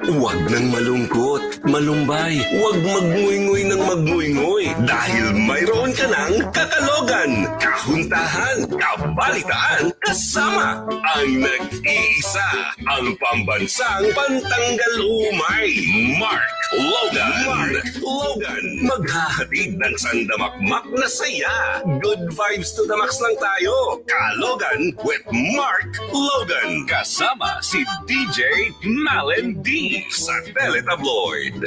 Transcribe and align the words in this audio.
Huwag 0.00 0.48
nang 0.48 0.72
malungkot, 0.72 1.60
malumbay, 1.68 2.40
huwag 2.56 2.76
magnguynggoy 2.80 3.62
ng 3.68 3.82
magnguynggoy 3.84 4.64
dahil 4.88 5.26
mayroon 5.44 5.92
ka 5.92 6.08
ng 6.08 6.34
kakalogan, 6.56 7.44
kahuntahan, 7.60 8.58
kabalitaan, 8.80 9.92
kasama 10.00 10.80
ang 10.88 11.30
nag-iisa, 11.44 12.48
ang 12.88 13.12
pambansang 13.20 14.08
pantanggal 14.16 14.94
umay, 15.04 15.68
Mark 16.16 16.59
Logan. 16.70 17.34
Mark 17.50 17.86
Logan. 17.98 18.66
Maghahatid 18.86 19.74
ng 19.74 19.94
sandamakmak 19.98 20.86
na 20.94 21.08
saya. 21.10 21.82
Good 21.98 22.30
vibes 22.30 22.78
to 22.78 22.86
the 22.86 22.94
max 22.94 23.18
lang 23.18 23.34
tayo. 23.42 23.98
Kalogan 24.06 24.94
with 25.02 25.26
Mark 25.34 25.90
Logan. 26.14 26.86
Kasama 26.86 27.58
si 27.58 27.82
DJ 28.06 28.70
Malen 28.86 29.58
D 29.66 29.98
sa 30.14 30.38
Teletabloid. 30.46 31.58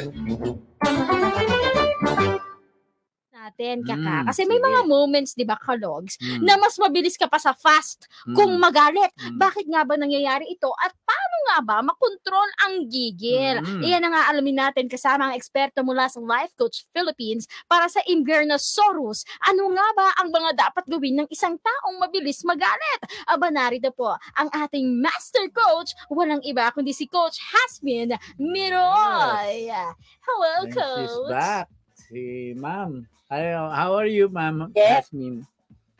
Natin, 3.44 3.84
kaka. 3.84 4.14
Mm, 4.24 4.26
Kasi 4.26 4.42
may 4.48 4.56
sige. 4.56 4.66
mga 4.66 4.80
moments, 4.84 5.32
di 5.36 5.44
ba, 5.44 5.56
kalogs, 5.60 6.16
Mm. 6.18 6.42
na 6.42 6.56
mas 6.56 6.80
mabilis 6.80 7.14
ka 7.14 7.28
pa 7.28 7.36
sa 7.36 7.52
fast 7.52 8.08
kung 8.32 8.56
Mm. 8.56 8.60
magalit. 8.60 9.12
Mm. 9.20 9.36
Bakit 9.36 9.66
nga 9.68 9.84
ba 9.84 9.94
nangyayari 9.94 10.48
ito? 10.48 10.72
At 10.80 10.96
paano 11.04 11.36
nga 11.52 11.58
ba 11.60 11.76
makontrol 11.84 12.48
ang 12.64 12.88
gigil? 12.88 13.60
Mm. 13.60 13.80
Iyan 13.84 14.04
ang 14.04 14.14
aalamin 14.16 14.56
natin 14.58 14.88
kasama 14.88 15.28
ang 15.28 15.34
eksperto 15.36 15.84
mula 15.84 16.08
sa 16.08 16.18
Life 16.18 16.56
Coach 16.56 16.88
Philippines 16.90 17.44
para 17.68 17.86
sa 17.86 18.00
Invernosaurus. 18.06 19.28
Ano 19.44 19.68
nga 19.70 19.86
ba 19.92 20.08
ang 20.18 20.32
mga 20.32 20.50
dapat 20.56 20.84
gawin 20.88 21.20
ng 21.20 21.28
isang 21.28 21.60
taong 21.60 22.00
mabilis 22.00 22.40
magalit? 22.42 23.00
Aba, 23.28 23.52
narito 23.52 23.92
po 23.92 24.16
ang 24.34 24.48
ating 24.50 24.88
master 24.96 25.46
coach, 25.52 25.92
walang 26.08 26.40
iba 26.42 26.72
kundi 26.72 26.96
si 26.96 27.04
Coach 27.04 27.36
Hasmin 27.52 28.16
Miroy. 28.40 29.68
Hello, 30.24 30.64
And 30.64 30.72
she's 30.72 30.78
Coach. 31.10 31.30
back. 31.30 31.68
Si 32.14 32.54
ma'am. 32.54 33.02
How 33.26 33.98
are 33.98 34.06
you, 34.06 34.30
ma'am? 34.30 34.70
Yes. 34.70 35.10
Jasmine. 35.10 35.42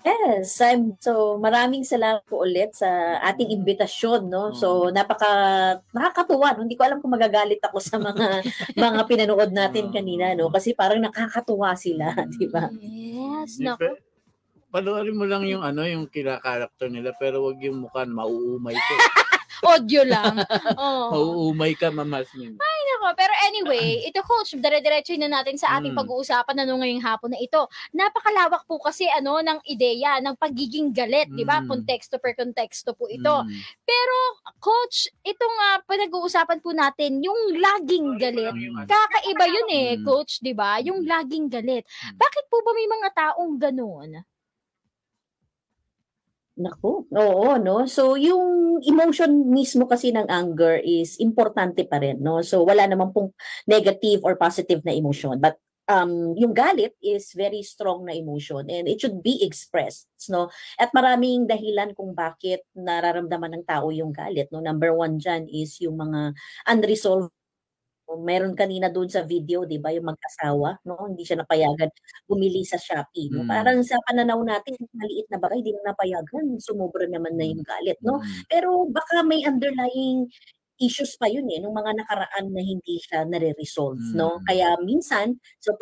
Yes, 0.04 0.60
I'm 0.60 1.00
so 1.00 1.40
maraming 1.40 1.80
salamat 1.80 2.28
po 2.28 2.44
ulit 2.44 2.76
sa 2.76 3.18
ating 3.24 3.50
imbitasyon, 3.50 4.28
no? 4.28 4.52
So 4.52 4.92
napaka 4.92 5.26
nakakatuwa, 5.96 6.54
no? 6.54 6.62
Hindi 6.68 6.76
ko 6.76 6.84
alam 6.84 7.00
kung 7.00 7.16
magagalit 7.16 7.58
ako 7.64 7.80
sa 7.80 7.96
mga 7.96 8.44
mga 8.84 9.00
pinanood 9.08 9.50
natin 9.50 9.88
kanina, 9.90 10.36
no? 10.36 10.52
Kasi 10.52 10.76
parang 10.76 11.00
nakakatuwa 11.00 11.72
sila, 11.74 12.12
di 12.30 12.46
ba? 12.46 12.68
Yes, 12.78 13.58
ba- 13.58 13.98
Panoorin 14.68 15.16
mo 15.16 15.24
lang 15.24 15.48
yung 15.48 15.64
ano, 15.64 15.86
yung 15.88 16.06
kila-character 16.10 16.90
nila, 16.92 17.16
pero 17.16 17.40
wag 17.46 17.58
yung 17.64 17.88
mukha, 17.88 18.04
mauumay 18.04 18.76
ka. 18.76 18.94
Audio 19.72 20.02
lang. 20.04 20.42
Oo. 20.82 21.10
mauumay 21.14 21.72
ka, 21.78 21.88
ma'am 21.88 22.10
Jasmine. 22.20 22.60
Nako, 23.04 23.20
pero 23.20 23.32
anyway, 23.44 23.84
ito 24.08 24.24
coach, 24.24 24.56
dire-diretso 24.56 25.12
na 25.20 25.28
natin 25.28 25.60
sa 25.60 25.76
ating 25.76 25.92
Mm. 25.92 26.00
pag-uusapan 26.00 26.56
ano 26.64 26.80
ngayong 26.80 27.04
hapon 27.04 27.36
na 27.36 27.38
ito. 27.38 27.68
Napakalawak 27.92 28.64
po 28.64 28.80
kasi 28.80 29.04
ano 29.12 29.44
ng 29.44 29.60
ideya 29.68 30.24
ng 30.24 30.32
pagiging 30.40 30.88
galit, 30.88 31.28
'di 31.28 31.44
ba? 31.44 31.60
Mm. 31.60 31.68
Konteksto 31.68 32.16
per 32.16 32.32
konteksto 32.32 32.96
po 32.96 33.04
ito. 33.12 33.44
Mm. 33.44 33.60
Pero 33.84 34.16
coach, 34.56 35.12
itong 35.20 35.56
uh, 35.68 35.78
pinag-uusapan 35.84 36.64
po 36.64 36.72
natin, 36.72 37.20
yung 37.20 37.60
laging 37.60 38.16
galit. 38.16 38.56
Mm. 38.56 38.88
Kakaiba 38.88 39.44
yun 39.52 39.68
eh, 39.68 39.88
Mm. 40.00 40.04
coach, 40.08 40.40
'di 40.40 40.56
ba? 40.56 40.80
Yung 40.80 41.04
laging 41.04 41.52
galit. 41.52 41.84
Mm. 41.84 42.16
Bakit 42.16 42.44
po 42.48 42.64
ba 42.64 42.72
may 42.72 42.88
mga 42.88 43.08
taong 43.12 43.52
ganoon? 43.60 44.24
Naku, 46.54 47.02
oo, 47.10 47.58
no? 47.58 47.82
So, 47.90 48.14
yung 48.14 48.78
emotion 48.86 49.50
mismo 49.50 49.90
kasi 49.90 50.14
ng 50.14 50.30
anger 50.30 50.78
is 50.86 51.18
importante 51.18 51.82
pa 51.82 51.98
rin, 51.98 52.22
no? 52.22 52.46
So, 52.46 52.62
wala 52.62 52.86
naman 52.86 53.10
pong 53.10 53.34
negative 53.66 54.22
or 54.22 54.38
positive 54.38 54.78
na 54.86 54.94
emotion. 54.94 55.42
But, 55.42 55.58
um, 55.90 56.38
yung 56.38 56.54
galit 56.54 56.94
is 57.02 57.34
very 57.34 57.66
strong 57.66 58.06
na 58.06 58.14
emotion 58.14 58.70
and 58.70 58.86
it 58.86 59.02
should 59.02 59.18
be 59.18 59.42
expressed, 59.42 60.06
no? 60.30 60.46
At 60.78 60.94
maraming 60.94 61.50
dahilan 61.50 61.90
kung 61.98 62.14
bakit 62.14 62.62
nararamdaman 62.78 63.58
ng 63.58 63.64
tao 63.66 63.90
yung 63.90 64.14
galit, 64.14 64.46
no? 64.54 64.62
Number 64.62 64.94
one 64.94 65.18
dyan 65.18 65.50
is 65.50 65.82
yung 65.82 65.98
mga 65.98 66.38
unresolved 66.70 67.34
Meron 68.20 68.52
kanina 68.52 68.92
doon 68.92 69.08
sa 69.08 69.24
video, 69.24 69.64
'di 69.64 69.80
ba, 69.80 69.88
yung 69.96 70.06
mag-asawa, 70.12 70.76
no? 70.84 71.08
Hindi 71.08 71.24
siya 71.24 71.40
napayagan 71.40 71.88
bumili 72.28 72.60
sa 72.62 72.76
Shopee, 72.76 73.32
no? 73.32 73.42
Mm. 73.44 73.50
Parang 73.50 73.78
sa 73.80 73.96
pananaw 74.04 74.38
natin, 74.44 74.76
maliit 74.92 75.26
na 75.32 75.40
bagay, 75.40 75.64
hindi 75.64 75.72
na 75.80 75.92
napayagan, 75.96 76.60
sumobra 76.60 77.08
naman 77.08 77.34
na 77.40 77.48
yung 77.48 77.64
galit, 77.64 77.96
no? 78.04 78.20
Mm. 78.20 78.44
Pero 78.52 78.84
baka 78.92 79.24
may 79.24 79.40
underlying 79.48 80.28
issues 80.78 81.16
pa 81.16 81.30
yun 81.32 81.48
eh, 81.48 81.62
nung 81.62 81.72
mga 81.72 81.96
nakaraan 82.04 82.50
na 82.52 82.60
hindi 82.60 83.00
siya 83.00 83.24
nare-resolve, 83.24 84.02
no? 84.12 84.36
Mm. 84.40 84.44
Kaya 84.52 84.68
minsan, 84.84 85.26
so 85.64 85.72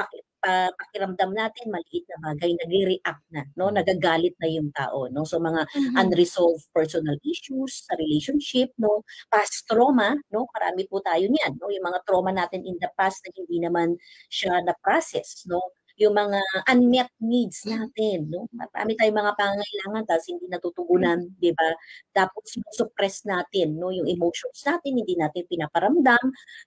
pa, 0.42 0.69
pakiramdam 0.75 1.30
natin, 1.32 1.70
maliit 1.70 2.04
na 2.10 2.19
bagay, 2.34 2.50
nagre-react 2.58 3.25
na, 3.32 3.42
no? 3.56 3.70
Mm. 3.70 3.78
Nagagalit 3.78 4.34
na 4.42 4.48
yung 4.50 4.70
tao, 4.75 5.06
no? 5.14 5.22
So 5.25 5.38
mga 5.38 5.62
Mhm. 5.75 5.97
unresolved 6.03 6.66
personal 6.75 7.16
issues 7.25 7.86
sa 7.86 7.94
relationship, 7.97 8.75
no? 8.82 9.06
Past 9.31 9.64
trauma, 9.70 10.19
no? 10.34 10.50
Marami 10.52 10.84
po 10.91 10.98
tayo 11.00 11.25
niyan, 11.31 11.56
no? 11.62 11.70
Yung 11.70 11.86
mga 11.86 12.02
trauma 12.04 12.34
natin 12.34 12.66
in 12.66 12.76
the 12.82 12.91
past 12.98 13.22
na 13.25 13.31
hindi 13.38 13.62
naman 13.62 13.94
siya 14.28 14.60
na-process, 14.66 15.47
no? 15.48 15.62
Yung 16.02 16.14
mga 16.18 16.40
unmet 16.66 17.10
needs 17.22 17.62
natin, 17.62 18.26
no? 18.26 18.50
Marami 18.50 18.98
tayong 18.98 19.14
mga 19.22 19.32
pangangailangan 19.38 20.02
tapos 20.10 20.26
hindi 20.26 20.46
natutugunan, 20.50 21.18
'di 21.38 21.54
ba? 21.54 21.70
Tapos 22.10 22.58
suppress 22.74 23.22
natin, 23.22 23.78
no? 23.78 23.94
Yung 23.94 24.10
emotions 24.10 24.58
natin 24.66 24.98
hindi 24.98 25.14
natin 25.14 25.46
pinaparamdam, 25.46 26.24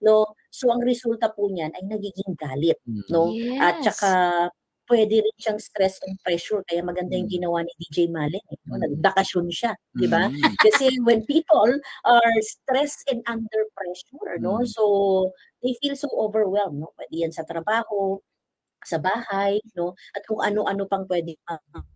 no? 0.07 0.31
So 0.47 0.71
ang 0.71 0.79
resulta 0.87 1.35
po 1.35 1.51
niyan 1.51 1.75
ay 1.75 1.83
nagiging 1.83 2.33
galit, 2.39 2.79
Mm. 2.87 3.03
no? 3.11 3.29
Yes. 3.35 3.59
At 3.59 3.75
saka 3.91 4.11
pwede 4.85 5.17
rin 5.17 5.37
siyang 5.41 5.57
stress 5.57 5.97
and 6.05 6.13
pressure 6.21 6.61
kaya 6.69 6.85
maganda 6.85 7.17
yung 7.17 7.25
Mm. 7.25 7.35
ginawa 7.41 7.57
ni 7.65 7.73
DJ 7.81 8.05
Malen, 8.07 8.45
eh, 8.53 8.59
no? 8.69 8.77
Mm. 8.77 8.81
Nagbakasyon 8.85 9.47
siya, 9.51 9.73
'di 9.97 10.07
ba? 10.07 10.29
Mm. 10.29 10.55
Kasi 10.61 10.85
when 11.03 11.25
people 11.25 11.73
are 12.05 12.35
stressed 12.45 13.01
and 13.11 13.19
under 13.27 13.65
pressure, 13.75 14.37
no? 14.39 14.61
Mm. 14.61 14.69
So 14.69 14.83
they 15.65 15.73
feel 15.81 15.97
so 15.97 16.05
overwhelmed, 16.13 16.77
no? 16.79 16.93
Pwede 16.95 17.17
yan 17.27 17.33
sa 17.33 17.41
trabaho, 17.49 18.21
sa 18.87 18.97
bahay, 19.01 19.59
no? 19.77 19.93
At 20.15 20.23
kung 20.29 20.41
ano-ano 20.41 20.85
pang 20.89 21.05
pwede 21.09 21.35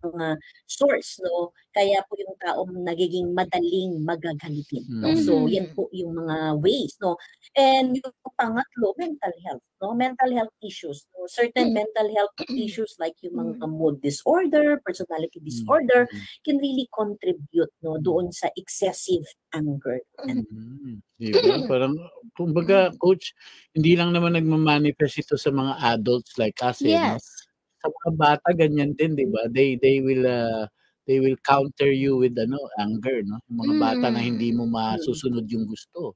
mga 0.04 0.38
source, 0.66 1.20
no? 1.24 1.52
Kaya 1.74 2.02
po 2.08 2.16
yung 2.18 2.36
taong 2.42 2.72
nagiging 2.84 3.32
madaling 3.34 4.02
magagalitin, 4.04 4.86
no? 5.02 5.14
So 5.14 5.46
Mhm. 5.46 5.50
yan 5.50 5.70
po 5.74 5.88
yung 5.94 6.14
mga 6.18 6.60
ways, 6.62 6.96
no? 7.02 7.16
And 7.56 7.94
yung 7.96 8.12
pangatlo, 8.38 8.94
mental 8.98 9.32
health, 9.46 9.64
no? 9.82 9.94
Mental 9.94 10.30
health 10.32 10.54
issues. 10.64 11.06
No? 11.16 11.26
Certain 11.30 11.70
Mm. 11.70 11.74
mental 11.76 12.08
health 12.14 12.34
issues 12.56 12.96
like 12.98 13.14
yung 13.22 13.36
mga 13.38 13.66
mood 13.68 14.00
disorder, 14.02 14.80
personality 14.84 15.40
disorder, 15.44 16.08
Mm. 16.12 16.26
can 16.44 16.56
really 16.58 16.88
contribute 16.94 17.70
no 17.84 17.98
doon 18.00 18.32
sa 18.32 18.48
excessive 18.56 19.24
And 19.52 19.82
Mm. 20.20 21.02
Di 21.18 21.32
ba? 21.34 21.66
Parang, 21.66 21.94
kumbaga, 22.38 22.92
coach, 23.02 23.34
hindi 23.74 23.96
lang 23.98 24.14
naman 24.14 24.36
nagmamanifest 24.38 25.26
ito 25.26 25.34
sa 25.40 25.50
mga 25.50 25.74
adults 25.96 26.38
like 26.38 26.60
us, 26.62 26.84
eh, 26.86 26.94
no? 26.94 27.16
Yes. 27.18 27.26
Sa 27.82 27.88
mga 27.90 28.10
bata, 28.14 28.48
ganyan 28.54 28.92
din, 28.94 29.16
di 29.16 29.26
ba? 29.26 29.48
They, 29.50 29.74
they 29.80 29.98
will, 30.04 30.22
uh, 30.28 30.68
they 31.08 31.18
will 31.18 31.36
counter 31.42 31.90
you 31.90 32.20
with, 32.20 32.36
ano, 32.38 32.60
anger, 32.78 33.24
no? 33.26 33.40
Yung 33.50 33.58
mga 33.64 33.74
bata 33.80 34.06
na 34.12 34.20
hindi 34.22 34.52
mo 34.54 34.68
masusunod 34.70 35.48
yung 35.50 35.66
gusto. 35.66 36.14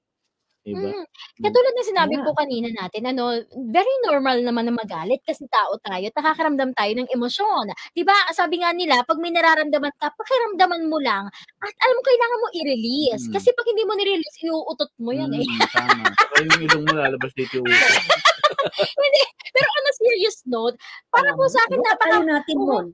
Di 0.64 0.72
ba? 0.72 0.88
Mm. 0.88 1.04
Katulad 1.44 1.72
na 1.76 1.84
sinabi 1.84 2.14
Yeah. 2.16 2.24
ko 2.24 2.30
kanina 2.32 2.68
natin, 2.72 3.02
ano, 3.04 3.24
very 3.68 3.94
normal 4.08 4.40
naman 4.40 4.64
na 4.64 4.72
magalit 4.72 5.20
kasi 5.28 5.44
tao 5.52 5.76
tayo 5.84 6.08
at 6.08 6.16
nakakaramdam 6.16 6.72
tayo 6.72 6.92
ng 6.96 7.08
emosyon. 7.12 7.68
'Di 7.92 8.00
ba? 8.00 8.16
Sabi 8.32 8.64
nga 8.64 8.72
nila, 8.72 9.04
pag 9.04 9.20
may 9.20 9.28
nararamdaman 9.28 9.92
ka, 10.00 10.08
pakiramdaman 10.16 10.88
mo 10.88 10.96
lang 11.04 11.28
at 11.60 11.74
alam 11.84 11.94
mo 12.00 12.02
kailangan 12.02 12.40
mo 12.40 12.48
i-release. 12.56 13.28
Mm. 13.28 13.32
Kasi 13.36 13.48
pag 13.52 13.68
hindi 13.68 13.84
mo 13.84 13.92
ni-release, 13.92 14.36
iuutot 14.40 14.90
mo 15.04 15.12
'yan 15.12 15.32
eh. 15.36 15.44
Mm, 15.44 15.68
tama. 15.68 16.04
Saka 16.16 16.34
yung 16.40 16.60
ilong 16.64 16.84
mo 16.88 16.92
lalabas 16.96 17.32
dito 17.36 17.60
yung. 17.60 17.68
Hindi, 18.74 19.22
pero 19.52 19.68
on 19.68 19.90
a 19.90 19.94
serious 19.94 20.38
note, 20.48 20.76
para 21.12 21.36
po 21.36 21.44
sa 21.46 21.60
akin 21.68 21.78
Ano 21.78 21.84
napaka 21.84 22.06
kaya 22.16 22.24
natin 22.24 22.56
Oo. 22.58 22.66
nun. 22.66 22.86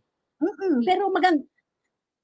Pero 0.83 1.03
magand 1.15 1.39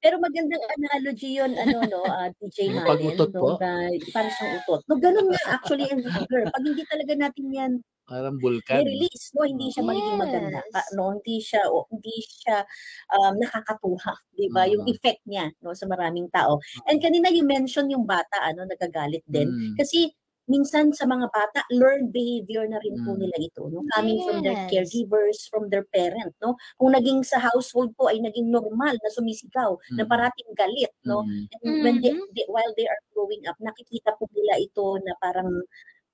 pero 0.03 0.15
magandang 0.21 0.61
analogy 0.77 1.37
yun, 1.37 1.51
ano, 1.57 1.81
no, 1.87 2.01
ah, 2.13 2.29
DJ 2.37 2.69
Yung 2.69 2.81
Malen, 2.81 2.89
pag-utot 2.89 3.31
no, 3.33 3.41
po? 3.41 3.49
na 3.59 3.69
para 4.13 4.29
siyang 4.29 4.53
utot. 4.61 4.81
No, 4.87 4.97
ganun 5.01 5.27
nga 5.33 5.41
actually 5.53 5.87
ang 5.93 6.01
anger. 6.05 6.43
Pag 6.53 6.63
hindi 6.65 6.83
talaga 6.85 7.13
natin 7.17 7.47
yan 7.53 7.73
Parang 8.07 8.39
vulkan. 8.39 8.87
i-release, 8.87 9.35
no, 9.35 9.43
hindi 9.43 9.67
siya 9.67 9.83
magiging 9.83 10.15
maganda. 10.15 10.63
Yes. 10.63 10.71
Pa- 10.71 10.91
no, 10.95 11.11
hindi 11.11 11.37
siya, 11.43 11.61
o, 11.67 11.83
hindi 11.91 12.15
siya 12.23 12.63
um, 13.11 13.33
nakakatuwa, 13.35 14.13
di 14.31 14.47
ba? 14.47 14.63
Yung 14.63 14.87
Mm. 14.87 14.91
effect 14.95 15.21
niya, 15.27 15.51
no, 15.59 15.75
sa 15.75 15.91
maraming 15.91 16.31
tao. 16.31 16.55
And 16.87 17.03
kanina 17.03 17.27
you 17.35 17.43
mention 17.43 17.91
yung 17.91 18.07
bata, 18.07 18.39
ano, 18.47 18.63
nagagalit 18.63 19.27
din. 19.27 19.51
Mm. 19.51 19.75
Kasi 19.75 20.07
minsan 20.47 20.91
sa 20.95 21.05
mga 21.05 21.27
bata, 21.31 21.59
learned 21.71 22.11
behavior 22.11 22.65
na 22.67 22.79
rin 22.81 22.95
po 23.03 23.15
Mm. 23.15 23.19
nila 23.19 23.37
ito, 23.39 23.67
no? 23.71 23.83
Coming 23.95 24.19
from 24.25 24.41
their 24.43 24.57
Yes. 24.57 24.71
caregivers, 24.71 25.47
from 25.51 25.69
their 25.71 25.85
parent, 25.91 26.33
no? 26.43 26.55
Kung 26.79 26.95
naging 26.95 27.23
sa 27.27 27.39
household 27.39 27.93
po 27.99 28.07
ay 28.11 28.19
naging 28.23 28.49
normal 28.51 28.95
na 28.99 29.09
sumisigaw, 29.13 29.75
na 29.99 30.03
Mm. 30.03 30.09
parating 30.09 30.49
galit, 30.55 30.91
no? 31.05 31.23
Mm. 31.27 31.45
And 31.63 31.73
when 31.83 31.97
they, 32.03 32.13
Mhm. 32.15 32.27
they- 32.35 32.49
while 32.49 32.71
they 32.79 32.87
are 32.87 33.01
growing 33.13 33.43
up, 33.47 33.55
nakikita 33.59 34.15
po 34.17 34.25
nila 34.33 34.59
ito 34.59 34.97
na 35.03 35.13
parang 35.21 35.51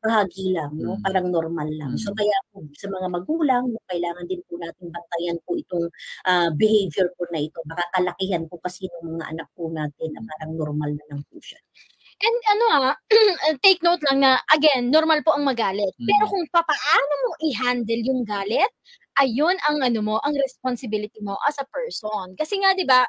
bahagi 0.03 0.51
lang, 0.53 0.75
no? 0.77 0.99
Mm. 0.99 1.03
Parang 1.03 1.27
normal 1.31 1.69
lang. 1.79 1.95
So 1.97 2.11
Mm. 2.11 2.17
kaya 2.19 2.37
po 2.51 2.61
sa 2.75 2.87
mga 2.91 3.07
magulang, 3.09 3.65
kailangan 3.89 4.27
din 4.27 4.43
po 4.47 4.59
nating 4.59 4.91
bantayan 4.91 5.37
po 5.47 5.55
itong 5.57 5.87
ah, 6.27 6.51
behavior 6.53 7.07
po 7.17 7.23
na 7.31 7.39
ito. 7.41 7.59
Baka 7.65 7.83
kalakihan 7.95 8.43
po 8.51 8.59
kasi 8.61 8.85
ng 8.91 9.17
mga 9.19 9.25
anak 9.35 9.47
po 9.57 9.71
natin 9.71 10.09
na 10.15 10.21
parang 10.27 10.53
normal 10.59 10.91
na 10.95 11.05
lang 11.15 11.21
po 11.31 11.39
siya. 11.39 11.59
And 12.23 12.37
ano 12.55 12.65
ah, 12.71 12.93
take 13.65 13.83
note 13.83 13.99
lang 14.07 14.23
na, 14.23 14.39
again, 14.55 14.87
normal 14.89 15.19
po 15.27 15.35
ang 15.35 15.43
magalit. 15.47 15.91
Pero 16.07 16.23
Mm. 16.27 16.31
kung 16.31 16.45
papaano 16.55 17.13
mo 17.27 17.29
i-handle 17.51 18.01
yung 18.07 18.23
galit, 18.23 18.69
ayun 19.19 19.55
ang 19.69 19.77
ano 19.83 19.99
mo, 20.01 20.15
ang 20.23 20.33
responsibility 20.39 21.19
mo 21.21 21.35
as 21.45 21.59
a 21.59 21.67
person. 21.67 22.33
Kasi 22.39 22.57
nga, 22.63 22.71
di 22.73 22.87
ba, 22.87 23.03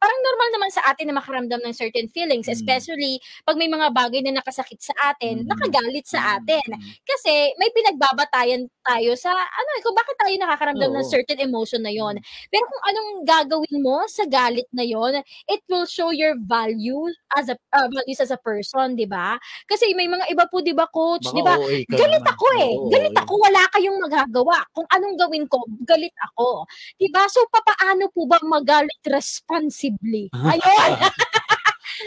parang 0.00 0.18
normal 0.24 0.48
naman 0.56 0.70
sa 0.72 0.82
atin 0.88 1.12
na 1.12 1.20
makaramdam 1.20 1.60
ng 1.60 1.74
certain 1.76 2.08
feelings, 2.08 2.48
Mm. 2.48 2.56
especially 2.56 3.20
pag 3.44 3.60
may 3.60 3.68
mga 3.68 3.92
bagay 3.92 4.24
na 4.24 4.40
nakasakit 4.40 4.80
sa 4.80 4.94
atin, 5.12 5.44
Mm. 5.44 5.48
nakagalit 5.52 6.06
sa 6.08 6.40
atin. 6.40 6.64
Mm. 6.66 6.80
Kasi 7.04 7.52
may 7.60 7.70
pinagbabatayan 7.70 8.66
tayo 8.82 9.12
sa 9.14 9.30
ano, 9.36 9.70
kung 9.84 9.92
bakit 9.94 10.16
tayo 10.18 10.34
nakakaramdam 10.40 10.90
ng 10.90 11.06
certain 11.06 11.38
emotion 11.38 11.84
na 11.84 11.92
yon. 11.92 12.16
Pero 12.48 12.64
kung 12.66 12.82
anong 12.88 13.10
gagawin 13.28 13.78
mo 13.84 14.02
sa 14.08 14.24
galit 14.24 14.66
na 14.72 14.82
yon, 14.82 15.20
it 15.46 15.60
will 15.68 15.84
show 15.86 16.10
your 16.10 16.34
value 16.40 17.04
as 17.36 17.52
a 17.52 17.56
uh, 17.76 17.86
values 17.92 18.18
as 18.24 18.32
a 18.32 18.40
person, 18.40 18.96
'di 18.96 19.04
ba? 19.06 19.36
Kasi 19.68 19.92
may 19.94 20.08
mga 20.08 20.26
iba 20.32 20.48
po 20.48 20.64
'di 20.64 20.72
ba 20.72 20.88
coach, 20.88 21.28
Baka 21.28 21.34
'di 21.36 21.42
ba? 21.44 21.54
OA 21.60 21.78
ka 21.86 21.96
Galit 22.00 22.22
naman. 22.24 22.32
ako 22.34 22.46
eh. 22.58 22.72
Oo, 22.74 22.88
galit 22.90 23.14
ako, 23.14 23.32
wala 23.38 23.62
kayong 23.76 23.98
magagawa. 24.00 24.56
Kung 24.72 24.88
anong 24.90 25.16
gawin 25.20 25.44
ko, 25.46 25.60
galit 25.84 26.14
ako. 26.32 26.64
'Di 26.96 27.08
ba? 27.12 27.28
So 27.28 27.44
papaano 27.52 28.08
po 28.10 28.24
ba 28.26 28.40
magalit 28.42 28.98
responsibly? 29.06 29.89
Ayun. 30.34 30.92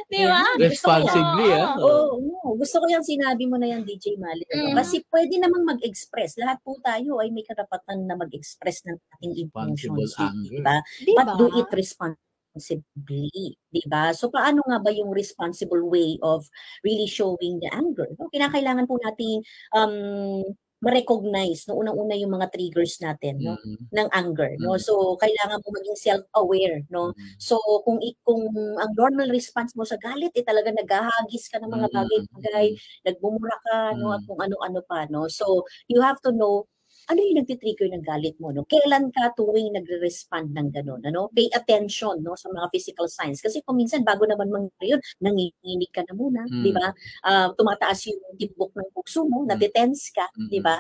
'Di 0.10 0.26
ba? 0.26 0.42
Responsibly, 0.58 1.48
ah. 1.54 1.78
Oo, 1.78 2.18
oo. 2.22 2.50
gusto 2.58 2.82
ko 2.82 2.86
yung 2.90 3.06
sinabi 3.06 3.46
mo 3.46 3.58
na 3.58 3.70
yan, 3.70 3.86
DJ 3.86 4.18
Mali. 4.18 4.46
ano? 4.50 4.74
Mm. 4.74 4.76
Kasi 4.78 4.96
pwede 5.10 5.34
namang 5.38 5.78
mag-express. 5.78 6.38
Lahat 6.42 6.60
po 6.62 6.78
tayo 6.82 7.22
ay 7.22 7.30
may 7.30 7.46
karapatan 7.46 8.06
na 8.06 8.18
mag-express 8.18 8.86
ng 8.90 8.98
ating 9.20 9.34
emotions. 9.50 10.18
anger. 10.18 10.50
Di 10.50 10.62
ba? 10.62 10.78
'Di 11.02 11.14
But 11.14 11.28
do 11.38 11.46
it 11.54 11.70
responsibly. 11.74 13.58
Di 13.70 13.84
ba? 13.90 14.14
So, 14.14 14.30
paano 14.30 14.62
nga 14.66 14.78
ba 14.82 14.94
yung 14.94 15.14
responsible 15.14 15.82
way 15.90 16.18
of 16.22 16.46
really 16.86 17.10
showing 17.10 17.58
the 17.62 17.70
anger? 17.74 18.10
No? 18.18 18.30
Kinakailangan 18.30 18.86
po 18.86 18.98
nating 19.02 19.42
um, 19.74 20.46
ma-recognize 20.84 21.66
no 21.72 21.80
unang-una 21.80 22.14
yung 22.20 22.36
mga 22.36 22.52
triggers 22.52 23.00
natin 23.00 23.40
no 23.42 23.56
Mm. 23.66 23.88
ng 23.96 24.10
anger 24.12 24.60
no 24.60 24.76
Mm. 24.76 24.82
so 24.82 25.16
kailangan 25.22 25.62
mo 25.64 25.70
maging 25.80 25.98
self-aware 25.98 26.84
no 26.92 27.16
Mm. 27.16 27.36
So 27.40 27.56
kung 27.88 28.00
kung 28.28 28.44
ang 28.82 28.92
normal 28.98 29.30
response 29.32 29.74
mo 29.80 29.88
sa 29.88 29.96
galit 30.02 30.34
eh 30.36 30.44
talaga 30.46 30.70
naghahagis 30.76 31.48
ka 31.52 31.58
ng 31.64 31.72
mga 31.72 31.88
Mm, 31.88 31.94
bagay-bagay, 31.94 32.68
mm, 32.68 32.78
nagmumura 33.08 33.56
ka 33.66 33.76
no 33.98 34.12
at 34.18 34.22
Mm. 34.22 34.28
kung 34.28 34.40
ano-ano 34.44 34.82
pa 34.86 35.08
no. 35.08 35.28
So 35.32 35.64
you 35.88 36.02
have 36.04 36.20
to 36.28 36.32
know 36.36 36.68
ano 37.12 37.20
yung 37.24 37.40
nagtitrigger 37.44 37.90
ng 37.92 38.04
galit 38.06 38.36
mo 38.40 38.52
no. 38.56 38.64
Kailan 38.68 39.12
ka 39.12 39.34
tuwing 39.36 39.76
nagre-respond 39.76 40.54
ng 40.56 40.70
ganun 40.76 41.02
ano? 41.04 41.28
Pay 41.36 41.50
attention 41.52 42.22
no 42.24 42.36
sa 42.40 42.48
mga 42.54 42.68
physical 42.74 43.08
signs 43.12 43.40
kasi 43.44 43.60
kung 43.66 43.76
minsan 43.80 44.04
bago 44.08 44.24
naman 44.30 44.50
mangyari 44.52 44.96
yun, 44.98 45.02
nanginginig 45.24 45.92
ka 45.92 46.02
na 46.08 46.14
muna, 46.16 46.42
Mm. 46.50 46.64
di 46.64 46.72
ba? 46.76 46.92
Ah, 47.26 47.52
tumataas 47.58 48.08
yung 48.12 48.22
tibok 48.40 48.72
ng 48.78 48.90
puso 48.96 49.26
mo, 49.28 49.44
natetense 49.48 50.12
ka, 50.16 50.28
di 50.48 50.60
Mm. 50.60 50.64
ba? 50.64 50.80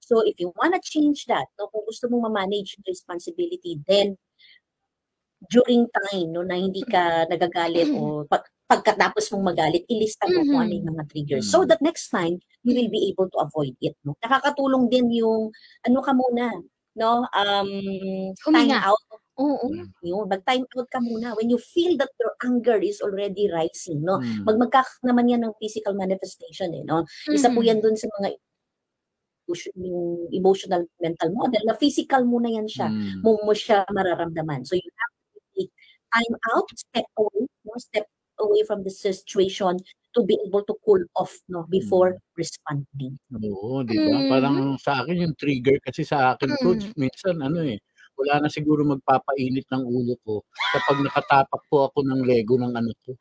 So 0.00 0.22
if 0.24 0.36
you 0.40 0.52
wanna 0.56 0.80
change 0.84 1.26
that, 1.30 1.48
no, 1.60 1.68
kung 1.72 1.84
gusto 1.88 2.08
mong 2.12 2.30
ma-manage 2.32 2.78
responsibility, 2.88 3.80
then 3.88 4.16
during 5.46 5.86
time 6.10 6.34
no 6.34 6.42
na 6.42 6.58
hindi 6.58 6.82
ka 6.84 7.26
nagagalit 7.30 7.88
o 7.94 8.26
pag, 8.26 8.42
pagkatapos 8.68 9.30
mong 9.32 9.54
magalit, 9.54 9.84
ilista 9.88 10.26
mo 10.28 10.42
kung 10.44 10.60
ano 10.66 10.72
yung 10.74 10.88
mga 10.96 11.04
triggers. 11.08 11.46
So 11.48 11.62
Mhm. 11.64 11.68
that 11.70 11.80
next 11.80 12.10
time, 12.10 12.42
you 12.66 12.74
will 12.76 12.90
be 12.92 13.08
able 13.12 13.30
to 13.32 13.38
avoid 13.40 13.74
it. 13.80 13.94
No? 14.04 14.12
Nakakatulong 14.20 14.90
din 14.92 15.08
yung, 15.14 15.50
ano 15.86 15.98
ka 16.04 16.12
muna, 16.12 16.52
no? 16.98 17.24
Um, 17.32 17.70
time 18.52 18.74
Huminga. 18.74 18.82
out. 18.84 19.00
Oo. 19.38 19.70
Mm. 19.70 19.88
Yun, 20.02 20.26
mag-time 20.28 20.66
out 20.76 20.88
ka 20.90 20.98
muna. 21.00 21.32
When 21.38 21.48
you 21.48 21.56
feel 21.62 21.94
that 22.02 22.10
your 22.18 22.34
anger 22.44 22.76
is 22.82 22.98
already 23.00 23.46
rising, 23.48 24.02
no? 24.04 24.18
Mm. 24.20 24.42
Mag 24.44 24.58
magkaka 24.58 24.90
naman 25.06 25.30
yan 25.30 25.46
ng 25.46 25.54
physical 25.62 25.94
manifestation, 25.94 26.74
eh, 26.74 26.82
no? 26.84 27.06
Isa 27.30 27.48
po 27.54 27.62
Mhm. 27.62 27.68
yan 27.70 27.78
dun 27.80 27.94
sa 27.96 28.10
mga 28.20 28.36
yung 29.80 30.28
emotional 30.28 30.84
mental 31.00 31.32
model 31.32 31.62
na 31.64 31.72
physical 31.80 32.20
muna 32.28 32.52
yan 32.52 32.68
siya 32.68 32.92
Mm. 32.92 33.24
mo 33.24 33.40
mo 33.40 33.52
siya 33.56 33.80
mararamdaman. 33.88 34.60
So 34.68 34.76
you 34.76 34.84
have 35.00 35.12
time 36.14 36.34
out, 36.54 36.66
step 36.76 37.06
away, 37.18 37.44
no? 37.66 37.74
step 37.78 38.06
away 38.40 38.62
from 38.66 38.84
the 38.84 38.90
situation 38.90 39.76
to 40.14 40.20
be 40.24 40.38
able 40.46 40.62
to 40.64 40.74
cool 40.86 41.02
off 41.16 41.34
no 41.50 41.66
before 41.68 42.16
responding. 42.38 43.18
Oo, 43.34 43.82
'di 43.84 43.96
ba? 44.02 44.14
Mhm. 44.18 44.30
Parang 44.32 44.56
sa 44.80 45.02
akin 45.04 45.26
yung 45.28 45.34
trigger 45.38 45.76
kasi 45.84 46.02
sa 46.06 46.34
akin 46.34 46.50
coach 46.62 46.88
Mm. 46.90 46.96
minsan 46.96 47.36
ano 47.44 47.60
eh, 47.66 47.78
wala 48.18 48.42
na 48.46 48.48
siguro 48.50 48.82
magpapainit 48.88 49.66
ng 49.70 49.84
ulo 49.84 50.14
ko 50.26 50.34
kapag 50.74 50.98
nakatapak 51.06 51.62
po 51.70 51.86
ako 51.92 52.02
ng 52.06 52.20
Lego 52.26 52.56
ng 52.58 52.72
anak 52.74 52.96
ko. 53.06 53.14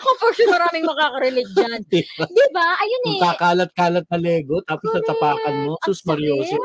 Naku, 0.00 0.10
for 0.16 0.32
sure 0.32 0.48
maraming 0.48 0.84
makaka-relate 0.88 1.52
dyan. 1.52 1.80
'Di 1.92 2.00
ba? 2.16 2.24
'Di 2.24 2.46
ba? 2.56 2.66
Ayun 2.80 3.02
eh. 3.04 3.20
kakalat-kalat 3.20 4.06
na 4.08 4.18
Lego 4.18 4.56
tapos 4.64 4.88
Correct. 4.88 5.04
natapakan 5.04 5.54
mo, 5.68 5.72
sus 5.84 6.00
Marioso. 6.08 6.56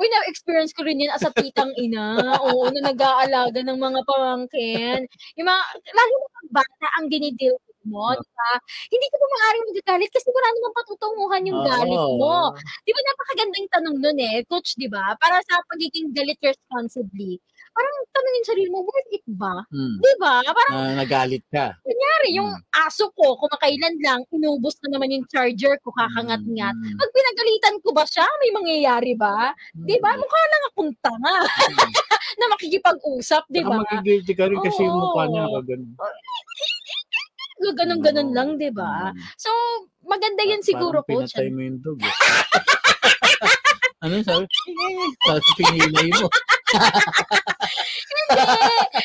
Uy, 0.00 0.06
na-experience 0.08 0.72
ko 0.72 0.88
rin 0.88 1.04
yan 1.04 1.12
as 1.12 1.28
a 1.28 1.30
titang 1.36 1.76
ina. 1.76 2.16
Oo, 2.40 2.72
na 2.72 2.88
nag-aalaga 2.88 3.60
ng 3.60 3.76
mga 3.76 4.00
pamangkin. 4.08 5.04
Yung 5.36 5.46
mga, 5.46 5.62
na 5.92 6.02
pag 6.08 6.48
bata 6.64 6.86
ang 6.96 7.12
dinidil 7.12 7.52
mo, 7.86 8.12
di 8.12 8.28
ba? 8.32 8.50
Hindi 8.88 9.06
ka 9.08 9.16
pa 9.16 9.26
maaaring 9.28 9.64
magagalit 9.70 10.10
kasi 10.10 10.28
wala 10.28 10.48
namang 10.50 10.76
patutunguhan 10.76 11.42
yung 11.48 11.60
galit 11.62 12.02
mo. 12.18 12.36
Di 12.82 12.90
ba 12.90 13.00
napakagandang 13.02 13.66
tanong 13.70 13.96
nun 14.00 14.18
eh, 14.18 14.42
coach, 14.46 14.76
di 14.76 14.88
ba? 14.88 15.14
Para 15.16 15.40
sa 15.44 15.60
pagiging 15.68 16.12
galit 16.12 16.38
responsibly. 16.40 17.38
Parang 17.74 17.96
tanongin 18.14 18.44
sarili 18.46 18.68
mo, 18.70 18.86
worth 18.86 19.10
it 19.10 19.26
ba? 19.26 19.66
Hmm. 19.66 19.98
Di 19.98 20.12
ba? 20.16 20.46
Parang 20.46 20.74
Na 20.94 21.02
nagalit 21.02 21.42
ka. 21.50 21.74
kunyari, 21.82 22.28
yung 22.38 22.50
Hmm. 22.54 22.86
aso 22.86 23.10
ko, 23.12 23.34
kumakailan 23.34 23.98
lang, 23.98 24.20
inubos 24.30 24.78
na 24.86 24.94
naman 24.94 25.10
yung 25.10 25.26
charger 25.26 25.74
ko, 25.82 25.90
kakangat-ngat. 25.90 26.70
Mm. 26.70 26.94
Pag 26.94 27.10
pinagalitan 27.10 27.74
ko 27.82 27.90
ba 27.90 28.06
siya, 28.06 28.22
may 28.38 28.50
mangyayari 28.52 29.18
ba? 29.18 29.50
Di 29.74 29.98
ba? 29.98 30.14
Mm. 30.14 30.20
Mukha 30.22 30.42
lang 30.46 30.62
akong 30.70 30.92
tanga 31.02 31.34
na 32.38 32.44
makikipag-usap, 32.54 33.42
di 33.50 33.58
Saka 33.58 33.70
ba? 33.70 33.76
magigilty 33.82 34.32
ka 34.34 34.44
rin 34.46 34.60
kasi 34.62 34.80
yung 34.86 34.98
mukha 35.00 35.22
niya 35.26 35.44
Oo. 35.50 35.58
Nakaganon. 37.64 38.00
Ganon-ganon 38.04 38.30
lang, 38.36 38.48
di 38.60 38.68
ba? 38.68 39.08
Mm. 39.08 39.20
So, 39.40 39.50
maganda 40.04 40.42
yun 40.44 40.60
siguro, 40.60 41.00
coach. 41.00 41.32
pinatay 41.32 41.48
mo 41.48 41.60
yung 41.64 41.80
dog. 41.80 41.98
Eh. 42.04 42.12
ano 44.04 44.14
sabi? 44.20 44.44
Tapos 45.26 45.48
pinilay 45.56 46.08
mo. 46.12 46.28
Hindi. 46.74 48.42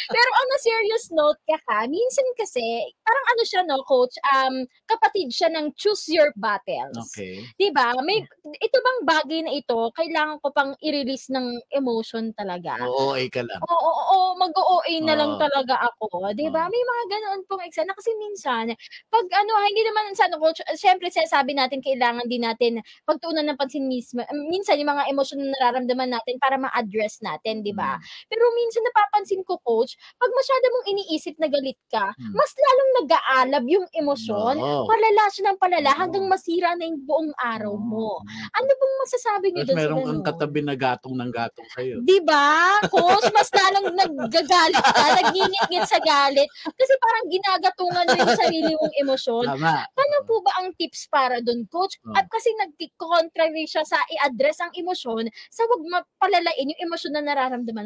Pero 0.09 0.29
on 0.41 0.49
a 0.55 0.59
serious 0.61 1.05
note, 1.13 1.39
kaka, 1.47 1.88
minsan 1.89 2.25
kasi, 2.38 2.61
parang 3.05 3.25
ano 3.35 3.43
siya, 3.45 3.61
no, 3.65 3.81
coach, 3.85 4.15
um, 4.35 4.65
kapatid 4.89 5.29
siya 5.33 5.49
ng 5.53 5.73
choose 5.77 6.07
your 6.11 6.31
battles. 6.38 6.97
Okay. 7.13 7.45
Di 7.59 7.69
ba? 7.73 7.93
May, 8.03 8.21
ito 8.59 8.77
bang 8.81 8.99
bagay 9.05 9.39
na 9.45 9.53
ito, 9.55 9.91
kailangan 9.95 10.39
ko 10.43 10.49
pang 10.53 10.73
i-release 10.81 11.29
ng 11.33 11.61
emotion 11.73 12.31
talaga? 12.35 12.77
Oo, 12.85 13.15
ay 13.17 13.29
ka 13.31 13.41
lang. 13.45 13.59
Oo, 13.63 13.77
oo, 13.79 14.03
oo, 14.15 14.29
mag-OA 14.39 14.93
na 15.05 15.15
lang 15.17 15.35
Oo. 15.38 15.41
talaga 15.41 15.75
ako. 15.93 16.31
'Di 16.35 16.47
ba? 16.53 16.67
Oo. 16.67 16.71
May 16.71 16.83
mga 16.83 17.03
ganoon 17.17 17.41
pong 17.49 17.63
eksena 17.65 17.91
kasi 17.97 18.11
minsan 18.19 18.71
pag 19.11 19.25
ano, 19.31 19.51
ah, 19.57 19.65
hindi 19.67 19.83
naman 19.85 20.13
sa 20.15 20.27
ano 20.29 20.38
coach, 20.41 20.61
syempre 20.77 21.09
sinasabi 21.11 21.53
natin 21.57 21.81
kailangan 21.83 22.25
din 22.29 22.43
natin 22.45 22.73
pagtuunan 23.07 23.45
ng 23.47 23.57
pansin 23.59 23.85
mismo. 23.89 24.21
Minsan 24.51 24.79
yung 24.81 24.91
mga 24.95 25.09
emosyon 25.11 25.39
na 25.43 25.51
nararamdaman 25.59 26.11
natin 26.13 26.35
para 26.41 26.55
ma-address 26.61 27.21
natin, 27.23 27.58
'di 27.61 27.73
ba? 27.75 27.97
Mm. 27.97 28.03
Pero 28.29 28.43
minsan 28.55 28.83
napapansin 28.85 29.41
ko 29.43 29.59
coach, 29.61 29.95
pag 30.15 30.31
masyado 30.31 30.65
mong 30.71 30.85
iniisip 30.89 31.35
na 31.37 31.47
galit 31.47 31.79
ka, 31.89 32.11
Mm. 32.15 32.33
mas 32.35 32.51
lalong 32.55 32.91
nag-aalab 33.03 33.65
yung 33.67 33.87
emosyon. 33.91 34.55
Oo. 34.59 34.85
Palala 34.87 35.23
siya 35.31 35.43
ng 35.51 35.59
palala 35.59 35.91
Oo. 35.93 35.99
hanggang 35.99 36.25
masira 36.27 36.73
na 36.75 36.85
yung 36.85 36.99
buong 37.03 37.31
araw 37.37 37.75
mo. 37.75 38.21
Ano 38.53 38.69
bang 38.69 38.95
masasabi 39.03 39.47
niyo 39.51 39.63
doon 39.65 39.77
meron 39.77 40.01
kang 40.05 40.23
katabi 40.25 40.59
na 40.61 40.75
gatong 40.75 41.15
ng 41.15 41.31
gatong 41.31 41.67
sa'yo. 41.73 41.95
Di 42.03 42.19
ba? 42.21 42.77
Coach, 42.87 43.27
mas 43.31 43.49
lalong 43.51 43.95
naggagalit 43.95 44.83
ka, 44.83 45.03
nagngingit 45.19 45.83
sa 45.87 45.99
galit. 46.03 46.49
Kasi 46.63 46.93
parang 46.99 47.25
ginagatungan 47.31 48.05
mo 48.05 48.15
yung 48.19 48.35
sarili 48.37 48.71
mong 48.75 48.95
emosyon. 48.99 49.45
Tama. 49.47 49.73
Ano 49.87 50.17
po 50.27 50.43
ba 50.43 50.51
ang 50.59 50.75
tips 50.75 51.07
para 51.07 51.39
doon, 51.39 51.63
coach? 51.71 51.95
Oh. 52.03 52.15
At 52.15 52.27
kasi 52.27 52.51
nag-contrary 52.59 53.63
siya 53.65 53.83
sa 53.87 53.97
i-address 54.11 54.59
ang 54.61 54.73
emosyon, 54.75 55.29
sa 55.49 55.63
wag 55.65 55.81
mapalalain 55.85 56.69
yung 56.69 56.81
emosyon 56.83 57.13
na 57.15 57.23
nararamdaman 57.23 57.38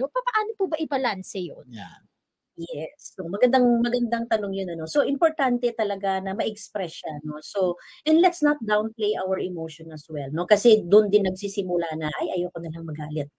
mo, 0.10 0.20
paano 0.26 0.50
po 0.58 0.66
ba 0.72 0.78
i-balance 0.82 1.38
yun? 1.38 1.68
Yan. 1.70 2.02
Yes. 2.58 3.18
So 3.18 3.26
magandang 3.26 3.82
magandang 3.82 4.30
tanong 4.30 4.54
'yun 4.54 4.70
ano. 4.78 4.86
So 4.86 5.02
importante 5.02 5.74
talaga 5.74 6.22
na 6.22 6.38
ma-express 6.38 7.02
siya 7.02 7.14
no. 7.26 7.42
So 7.42 7.82
and 8.06 8.22
let's 8.22 8.46
not 8.46 8.62
downplay 8.62 9.18
our 9.18 9.42
emotion 9.42 9.90
as 9.90 10.06
well 10.12 10.30
no 10.30 10.46
kasi 10.46 10.86
doon 10.86 11.10
din 11.10 11.26
nagsisimula 11.26 11.90
na 11.98 12.14
ay 12.22 12.38
ayoko 12.38 12.62
na 12.62 12.70
lang 12.74 12.86
magalit. 12.86 13.30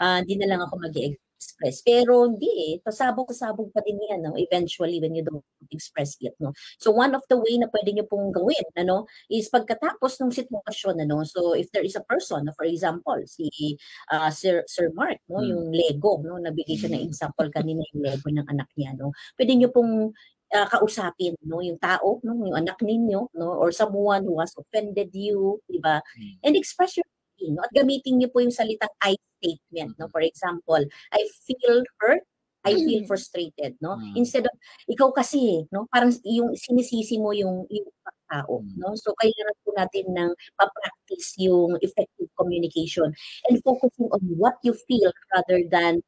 Ah, 0.00 0.20
di 0.24 0.36
na 0.36 0.48
lang 0.52 0.60
ako 0.64 0.74
mag 0.80 0.94
express. 1.38 1.86
Pero 1.86 2.26
hindi 2.26 2.50
eh, 2.50 2.72
pasabog-pasabog 2.82 3.70
pa 3.70 3.78
din 3.86 4.02
yan, 4.10 4.26
no? 4.26 4.34
eventually 4.34 4.98
when 4.98 5.14
you 5.14 5.22
don't 5.22 5.46
express 5.70 6.18
it. 6.18 6.34
No? 6.42 6.50
So 6.82 6.90
one 6.90 7.14
of 7.14 7.22
the 7.30 7.38
way 7.38 7.54
na 7.62 7.70
pwede 7.70 7.94
nyo 7.94 8.04
pong 8.10 8.34
gawin 8.34 8.66
ano, 8.74 9.06
is 9.30 9.46
pagkatapos 9.46 10.18
ng 10.18 10.34
sitwasyon, 10.34 11.06
ano, 11.06 11.22
so 11.22 11.54
if 11.54 11.70
there 11.70 11.86
is 11.86 11.94
a 11.94 12.02
person, 12.02 12.50
for 12.58 12.66
example, 12.66 13.16
si 13.30 13.78
ah, 14.10 14.34
Sir, 14.34 14.66
Sir 14.66 14.90
Mark, 14.90 15.22
no, 15.30 15.38
Mm. 15.38 15.48
yung 15.54 15.64
Lego, 15.70 16.18
no, 16.26 16.42
nabigay 16.42 16.74
siya 16.74 16.90
ng 16.90 17.06
Mm. 17.06 17.08
example 17.14 17.46
kanina 17.54 17.86
yung 17.94 18.02
Lego 18.02 18.26
ng 18.34 18.46
anak 18.50 18.66
niya, 18.74 18.98
no, 18.98 19.14
pwede 19.38 19.54
nyo 19.54 19.70
pong 19.70 20.10
ah, 20.48 20.64
kausapin, 20.64 21.36
no, 21.44 21.60
yung 21.60 21.76
tao, 21.76 22.18
no, 22.24 22.32
yung 22.40 22.56
anak 22.56 22.80
ninyo, 22.80 23.28
no, 23.36 23.48
or 23.60 23.68
someone 23.68 24.24
who 24.24 24.40
has 24.40 24.50
offended 24.56 25.12
you, 25.12 25.60
di 25.68 25.76
ba, 25.78 26.00
Mm. 26.18 26.34
and 26.42 26.54
express 26.56 26.96
your 26.96 27.04
feeling, 27.38 27.54
no, 27.56 27.62
at 27.64 27.72
gamitin 27.74 28.18
niyo 28.18 28.28
po 28.34 28.42
yung 28.42 28.52
salitang 28.54 28.90
I 29.02 29.14
statement, 29.38 29.94
no, 30.02 30.10
for 30.10 30.20
example, 30.20 30.82
I 31.14 31.22
feel 31.46 31.86
hurt, 32.02 32.26
I 32.66 32.74
feel 32.74 33.06
frustrated, 33.06 33.78
no? 33.80 33.96
Mm. 33.96 34.18
Instead 34.18 34.44
of 34.50 34.54
ikaw 34.90 35.14
kasi, 35.14 35.64
no, 35.70 35.86
parang 35.94 36.10
yung 36.26 36.52
sinisisi 36.58 37.16
mo 37.22 37.30
yung 37.32 37.64
yung 37.70 37.86
tao, 38.28 38.60
Mm. 38.60 38.76
no? 38.82 38.92
So 38.98 39.14
kailangan 39.16 39.56
po 39.64 39.70
natin 39.78 40.06
ng 40.12 40.30
pa-practice 40.58 41.38
yung 41.40 41.78
effective 41.80 42.28
communication 42.36 43.08
and 43.48 43.56
focusing 43.64 44.10
on 44.12 44.20
what 44.36 44.58
you 44.66 44.74
feel 44.90 45.08
rather 45.32 45.62
than 45.70 46.02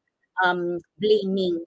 um 0.45 0.77
blaming 1.01 1.63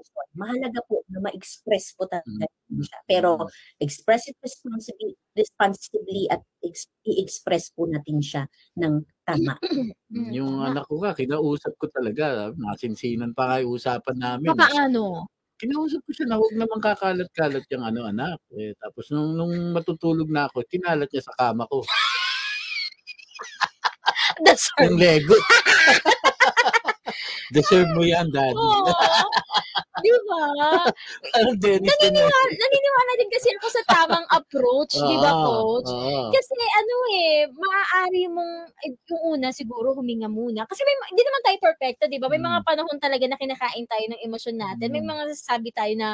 person. 0.00 0.28
Mahalaga 0.32 0.80
po 0.88 1.04
na 1.12 1.20
ma-express 1.20 1.92
po 1.92 2.08
talaga 2.08 2.48
siya. 2.70 2.98
Pero 3.04 3.36
express 3.78 4.30
it 4.30 4.38
responsibly, 4.40 5.12
responsibly 5.36 6.24
at 6.30 6.40
ex- 6.64 6.88
i-express 7.04 7.68
po 7.74 7.84
natin 7.84 8.22
siya 8.24 8.42
ng 8.80 9.04
tama. 9.24 9.54
Mm, 10.10 10.34
Yung 10.34 10.58
tama. 10.58 10.66
anak 10.74 10.84
ko 10.90 10.94
nga, 11.06 11.14
kinausap 11.14 11.70
ko 11.78 11.86
talaga. 11.86 12.50
Masinsinan 12.58 13.30
pa 13.30 13.46
nga 13.46 13.56
yung 13.62 13.78
usapan 13.78 14.18
namin. 14.18 14.58
Papaano? 14.58 15.30
Kinausap 15.54 16.02
ko 16.02 16.10
siya 16.10 16.26
na 16.26 16.34
huwag 16.34 16.50
naman 16.58 16.82
kakalat-kalat 16.82 17.62
yung 17.70 17.86
ano, 17.86 18.10
anak. 18.10 18.42
Eh, 18.58 18.74
tapos 18.82 19.06
nung, 19.14 19.38
nung 19.38 19.54
matutulog 19.70 20.26
na 20.26 20.50
ako, 20.50 20.66
kinalat 20.66 21.06
niya 21.14 21.22
sa 21.22 21.30
kama 21.38 21.62
ko. 21.70 21.86
Deserve. 24.42 24.82
Yung 24.82 24.98
Lego. 24.98 25.38
Deserve 27.54 27.90
mo 27.94 28.02
yan, 28.02 28.30
daddy. 28.30 28.54
Oo. 28.56 28.90
Di 30.04 30.12
ba? 30.26 30.42
Naniniwala, 31.84 32.52
naniniwala 32.56 33.12
din 33.20 33.30
kasi 33.32 33.48
ako 33.56 33.66
sa 33.72 33.82
tamang 33.88 34.26
approach, 34.38 34.92
di 34.94 35.16
ba, 35.20 35.30
Oo, 35.32 35.44
coach? 35.80 35.90
oo. 35.90 36.30
Kasi 36.32 36.52
ano 36.56 36.94
eh, 37.16 37.36
maaari 37.50 38.22
mong, 38.30 38.52
eh, 38.86 38.92
yung 39.10 39.22
una 39.38 39.48
siguro 39.52 39.92
huminga 39.96 40.28
muna. 40.30 40.64
Kasi 40.68 40.82
may, 40.84 40.94
hindi 41.12 41.22
naman 41.24 41.42
tayo 41.44 41.58
perfecto, 41.62 42.04
di 42.08 42.18
ba? 42.20 42.28
May 42.30 42.40
mga 42.40 42.60
Mm. 42.62 42.66
panahon 42.68 42.98
talaga 43.00 43.24
na 43.28 43.36
kinakain 43.40 43.86
tayo 43.88 44.04
ng 44.12 44.20
emosyon 44.26 44.56
natin. 44.58 44.88
May 44.92 45.02
Mm. 45.02 45.10
mga 45.10 45.22
sasabi 45.36 45.68
tayo 45.74 45.92
na 45.98 46.08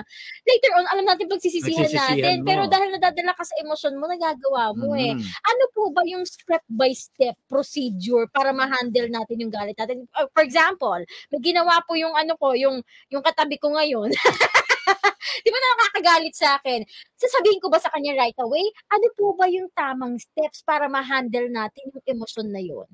later 0.46 0.72
on, 0.78 0.86
alam 0.90 1.04
natin 1.06 1.26
pagsisisihan 1.30 1.86
Pagsisisihan 1.86 2.16
natin. 2.18 2.36
mo. 2.42 2.46
Pero 2.48 2.62
dahil 2.70 2.88
nadadala 2.96 3.32
ka 3.36 3.44
sa 3.44 3.54
emosyon 3.60 3.94
mo, 3.98 4.04
nagagawa 4.08 4.72
mo 4.76 4.94
eh. 4.96 5.12
Mm. 5.14 5.22
Ano 5.22 5.64
po 5.74 5.90
ba 5.92 6.02
yung 6.08 6.24
step 6.26 6.62
by 6.68 6.90
step 6.96 7.36
procedure 7.50 8.26
para 8.32 8.50
ma-handle 8.54 9.08
natin 9.12 9.36
yung 9.42 9.52
galit 9.52 9.76
natin? 9.76 10.06
Uh, 10.16 10.26
for 10.32 10.42
example, 10.42 10.98
may 11.32 11.40
ginawa 11.42 11.80
po 11.84 11.94
yung 11.98 12.14
ano 12.16 12.34
ko, 12.38 12.52
yung 12.56 12.80
yung 13.12 13.22
katabi 13.24 13.56
ko 13.60 13.72
ngayon. 13.76 14.11
Di 15.45 15.50
ba 15.52 15.59
nakakagalit 15.61 16.35
sa 16.35 16.56
akin? 16.59 16.83
Sasabihin 17.21 17.61
ko 17.62 17.68
ba 17.68 17.78
sa 17.78 17.92
kanya 17.92 18.16
right 18.16 18.38
away? 18.40 18.64
Ano 18.90 19.06
po 19.14 19.37
ba 19.37 19.47
yung 19.50 19.68
tamang 19.76 20.16
steps 20.18 20.64
para 20.64 20.88
ma-handle 20.88 21.49
natin 21.52 21.92
yung 21.92 22.04
emosyon 22.06 22.49
na 22.50 22.62
yun? 22.62 22.88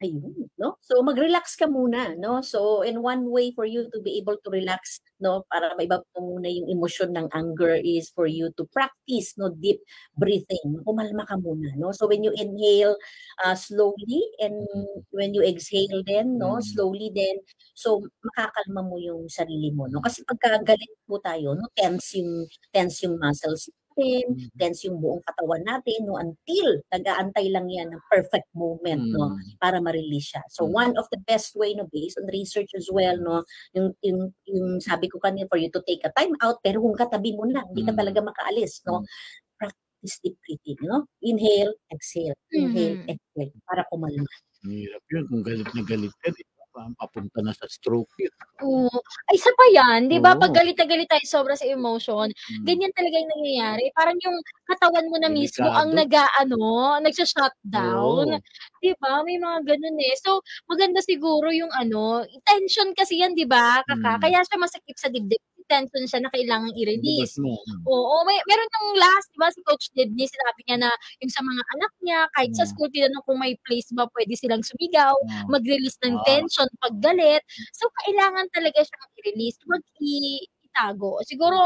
Ayun, 0.00 0.48
no? 0.56 0.80
So 0.80 1.04
mag-relax 1.04 1.60
ka 1.60 1.68
muna, 1.68 2.16
no? 2.16 2.40
So 2.40 2.80
in 2.80 3.04
one 3.04 3.28
way 3.28 3.52
for 3.52 3.68
you 3.68 3.84
to 3.92 4.00
be 4.00 4.16
able 4.16 4.40
to 4.40 4.48
relax, 4.48 4.96
no, 5.20 5.44
para 5.52 5.76
maiba 5.76 6.00
mo 6.16 6.40
muna 6.40 6.48
yung 6.48 6.72
emosyon 6.72 7.12
ng 7.12 7.28
anger 7.36 7.76
is 7.84 8.08
for 8.16 8.24
you 8.24 8.48
to 8.56 8.64
practice 8.72 9.36
no 9.36 9.52
deep 9.52 9.76
breathing. 10.16 10.80
Kumalma 10.88 11.28
ka 11.28 11.36
muna, 11.36 11.76
no? 11.76 11.92
So 11.92 12.08
when 12.08 12.24
you 12.24 12.32
inhale 12.32 12.96
uh, 13.44 13.52
slowly 13.52 14.24
and 14.40 14.64
when 15.12 15.36
you 15.36 15.44
exhale 15.44 16.00
then, 16.08 16.40
no, 16.40 16.56
Mm. 16.56 16.64
slowly 16.64 17.12
then, 17.12 17.36
so 17.76 18.00
makakalma 18.24 18.80
mo 18.88 18.96
yung 18.96 19.28
sarili 19.28 19.68
mo, 19.68 19.84
no? 19.84 20.00
Kasi 20.00 20.24
pagka 20.24 20.64
galit 20.64 20.96
po 21.04 21.20
tayo, 21.20 21.52
no, 21.52 21.68
tense 21.76 22.16
yung 22.24 22.48
tense 22.72 23.04
yung 23.04 23.20
muscles 23.20 23.68
natin, 24.00 24.24
Mm. 24.28 24.48
tense 24.56 24.88
yung 24.88 24.96
buong 24.98 25.20
katawan 25.28 25.60
natin, 25.62 26.08
no, 26.08 26.16
until 26.16 26.80
nag-aantay 26.88 27.46
lang 27.52 27.68
yan 27.68 27.92
ng 27.92 28.02
perfect 28.08 28.48
moment, 28.56 29.04
no? 29.12 29.36
Mm. 29.36 29.60
para 29.60 29.76
ma-release 29.84 30.32
siya. 30.32 30.42
So 30.48 30.64
Mm. 30.64 30.72
one 30.72 30.92
of 30.96 31.06
the 31.12 31.20
best 31.28 31.52
way 31.56 31.76
no 31.76 31.84
based 31.92 32.16
on 32.20 32.26
research 32.32 32.72
as 32.76 32.88
well 32.90 33.16
no 33.20 33.44
yung 33.76 33.92
yung, 34.02 34.32
yung 34.48 34.80
sabi 34.80 35.06
ko 35.12 35.20
kanina 35.20 35.44
for 35.52 35.60
you 35.60 35.68
to 35.70 35.82
take 35.84 36.00
a 36.08 36.12
time 36.16 36.32
out 36.40 36.58
pero 36.64 36.80
kung 36.80 36.96
katabi 36.96 37.36
mo 37.36 37.44
na 37.44 37.60
hindi 37.68 37.84
ka 37.84 37.92
Mm. 37.92 37.98
talaga 38.00 38.20
makaalis 38.24 38.80
no 38.88 39.04
Mm. 39.04 39.06
practice 39.60 40.16
deep 40.24 40.36
breathing 40.46 40.80
no 40.86 41.06
inhale 41.24 41.72
exhale 41.92 42.36
inhale 42.54 42.98
Mhm. 42.98 43.10
exhale 43.12 43.52
para 43.68 43.84
kumalma. 43.92 44.26
Ang 44.64 44.74
hirap 44.76 45.02
yun. 45.12 45.24
Kung 45.30 45.42
galit 45.44 45.68
na 45.72 45.82
galit 45.88 46.12
ka, 46.20 46.28
di 46.32 46.42
Papunta 46.74 47.38
na 47.42 47.52
sa 47.54 47.66
stroke 47.66 48.14
yun. 48.22 48.34
Oo. 48.60 48.92
Ay, 49.30 49.40
isa 49.40 49.48
pa 49.56 49.64
yan, 49.72 50.10
di 50.12 50.20
ba? 50.20 50.34
Oo. 50.34 50.38
Pag 50.38 50.52
galit 50.52 50.76
na 50.76 50.84
galit 50.84 51.08
tayo 51.08 51.24
sobra 51.24 51.54
sa 51.56 51.64
emotion, 51.64 52.28
Mm. 52.48 52.64
ganyan 52.66 52.92
talaga 52.92 53.16
yung 53.16 53.32
nangyayari. 53.32 53.84
Parang 53.96 54.18
yung 54.20 54.36
katawan 54.68 55.08
mo 55.08 55.16
na 55.16 55.32
mismo 55.32 55.70
ang 55.72 55.94
Delikado. 55.94 55.96
nag-ano, 55.96 57.00
nagsha-shutdown. 57.00 58.36
'Di 58.84 58.92
ba? 59.00 59.24
May 59.24 59.40
mga 59.40 59.58
ganun 59.64 59.96
eh. 60.04 60.14
So, 60.20 60.44
maganda 60.68 61.00
siguro 61.00 61.48
yung 61.54 61.72
ano, 61.72 62.26
tension 62.44 62.92
kasi 62.92 63.24
yan, 63.24 63.32
'di 63.32 63.48
ba? 63.48 63.80
Kaka, 63.88 64.18
Mm. 64.18 64.20
kaya 64.20 64.44
siya 64.44 64.58
masakit 64.60 64.96
sa 65.00 65.08
dibdib. 65.08 65.40
Tension 65.70 66.04
siya 66.10 66.20
na 66.26 66.30
kailangang 66.34 66.74
Labas 66.74 66.82
i-release. 66.82 67.38
Mm. 67.38 67.86
Oo, 67.86 68.16
may 68.26 68.38
meron 68.50 68.66
ng 68.68 68.88
last, 68.98 69.30
'di 69.30 69.38
ba, 69.38 69.48
si 69.54 69.60
Coach 69.62 69.86
Didney, 69.94 70.26
sinabi 70.26 70.60
niya 70.66 70.78
na 70.82 70.90
yung 71.22 71.30
sa 71.32 71.40
mga 71.46 71.62
anak 71.78 71.92
niya, 72.02 72.20
kahit 72.34 72.52
sa 72.58 72.66
Mm. 72.66 72.70
school 72.74 72.90
tinanong 72.90 73.24
kung 73.24 73.38
may 73.38 73.54
place 73.62 73.88
ba 73.94 74.10
pwede 74.18 74.34
silang 74.34 74.66
sumigaw, 74.66 75.14
Oo. 75.14 75.46
mag-release 75.48 75.96
ng 76.02 76.18
Ah. 76.18 76.24
tension 76.26 76.66
pag 76.82 76.94
galit. 76.98 77.42
So, 77.72 77.86
kailangan 78.04 78.50
talaga 78.50 78.82
siyang 78.82 79.10
i-release, 79.22 79.58
wag 79.70 79.82
i 80.02 80.42
itago. 80.70 81.18
Siguro 81.26 81.58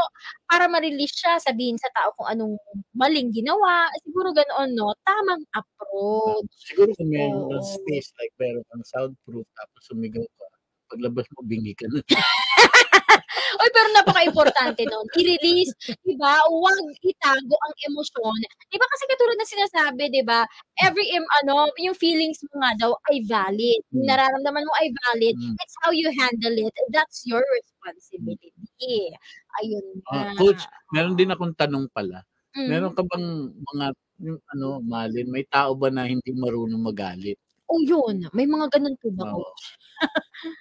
para 0.49 0.65
ma-release 0.69 1.13
siya, 1.17 1.37
sabihin 1.41 1.77
sa 1.81 1.89
tao 1.93 2.13
kung 2.17 2.29
anong 2.29 2.55
maling 2.97 3.29
ginawa, 3.33 3.89
siguro 4.05 4.29
ganoon 4.33 4.73
'no, 4.77 4.93
tamang 5.05 5.41
approach. 5.53 6.53
Siguro 6.69 6.93
kung 6.97 7.09
may 7.09 7.25
Oo. 7.33 7.57
space, 7.61 8.09
like 8.21 8.33
meron 8.41 8.65
kang 8.69 8.85
soundproof, 8.85 9.45
tapos 9.57 9.81
sumigaw 9.89 10.25
ka, 10.25 10.45
paglabas 10.93 11.25
mo, 11.37 11.41
bingi 11.45 11.73
ka 11.77 11.85
na. 11.89 12.01
Uy, 13.61 13.69
pero 13.73 13.87
napaka-importante 13.95 14.83
nun, 14.89 15.05
i-release, 15.17 15.73
'di 16.05 16.15
ba? 16.19 16.37
Huwag 16.49 16.77
itago 17.03 17.55
ang 17.65 17.75
emosyon. 17.89 18.39
'Di 18.71 18.77
ba 18.81 18.87
kasi 18.91 19.03
katulad 19.09 19.37
ng 19.39 19.51
sinasabi, 19.53 20.03
'di 20.11 20.23
ba, 20.25 20.45
every 20.85 21.07
em 21.15 21.25
ano, 21.43 21.69
yung 21.81 21.95
feelings 21.97 22.41
mo 22.51 22.61
nga 22.63 22.73
daw 22.79 22.91
ay 23.11 23.23
valid. 23.27 23.81
Yung 23.95 24.07
Mm. 24.07 24.09
nararamdaman 24.09 24.65
mo 24.67 24.73
ay 24.81 24.89
valid. 25.09 25.35
Mm. 25.37 25.55
It's 25.61 25.77
how 25.85 25.91
you 25.93 26.09
handle 26.13 26.55
it. 26.57 26.73
That's 26.93 27.23
your 27.27 27.43
responsibility. 27.55 29.13
Ayun 29.61 29.85
Ah, 30.05 30.29
nga. 30.29 30.33
coach, 30.37 30.61
meron 30.93 31.17
din 31.17 31.33
akong 31.33 31.57
tanong 31.57 31.89
pala. 31.89 32.21
Mm. 32.55 32.67
Meron 32.69 32.93
ka 32.93 33.01
bang 33.09 33.25
mga 33.73 33.85
yung 34.21 34.39
ano, 34.53 34.67
Malin, 34.85 35.27
may 35.33 35.43
tao 35.49 35.73
ba 35.75 35.89
na 35.91 36.05
hindi 36.07 36.31
marunong 36.31 36.79
magalit? 36.79 37.37
Oh, 37.69 37.81
yun. 37.81 38.29
May 38.37 38.45
mga 38.45 38.77
ganun 38.77 38.93
po 39.01 39.09
ba, 39.09 39.25
Oo. 39.25 39.41
coach? 39.41 39.63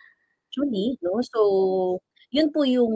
Actually, 0.50 0.98
no? 1.02 1.18
So 1.26 1.40
yun 2.34 2.50
po 2.50 2.66
yung 2.66 2.90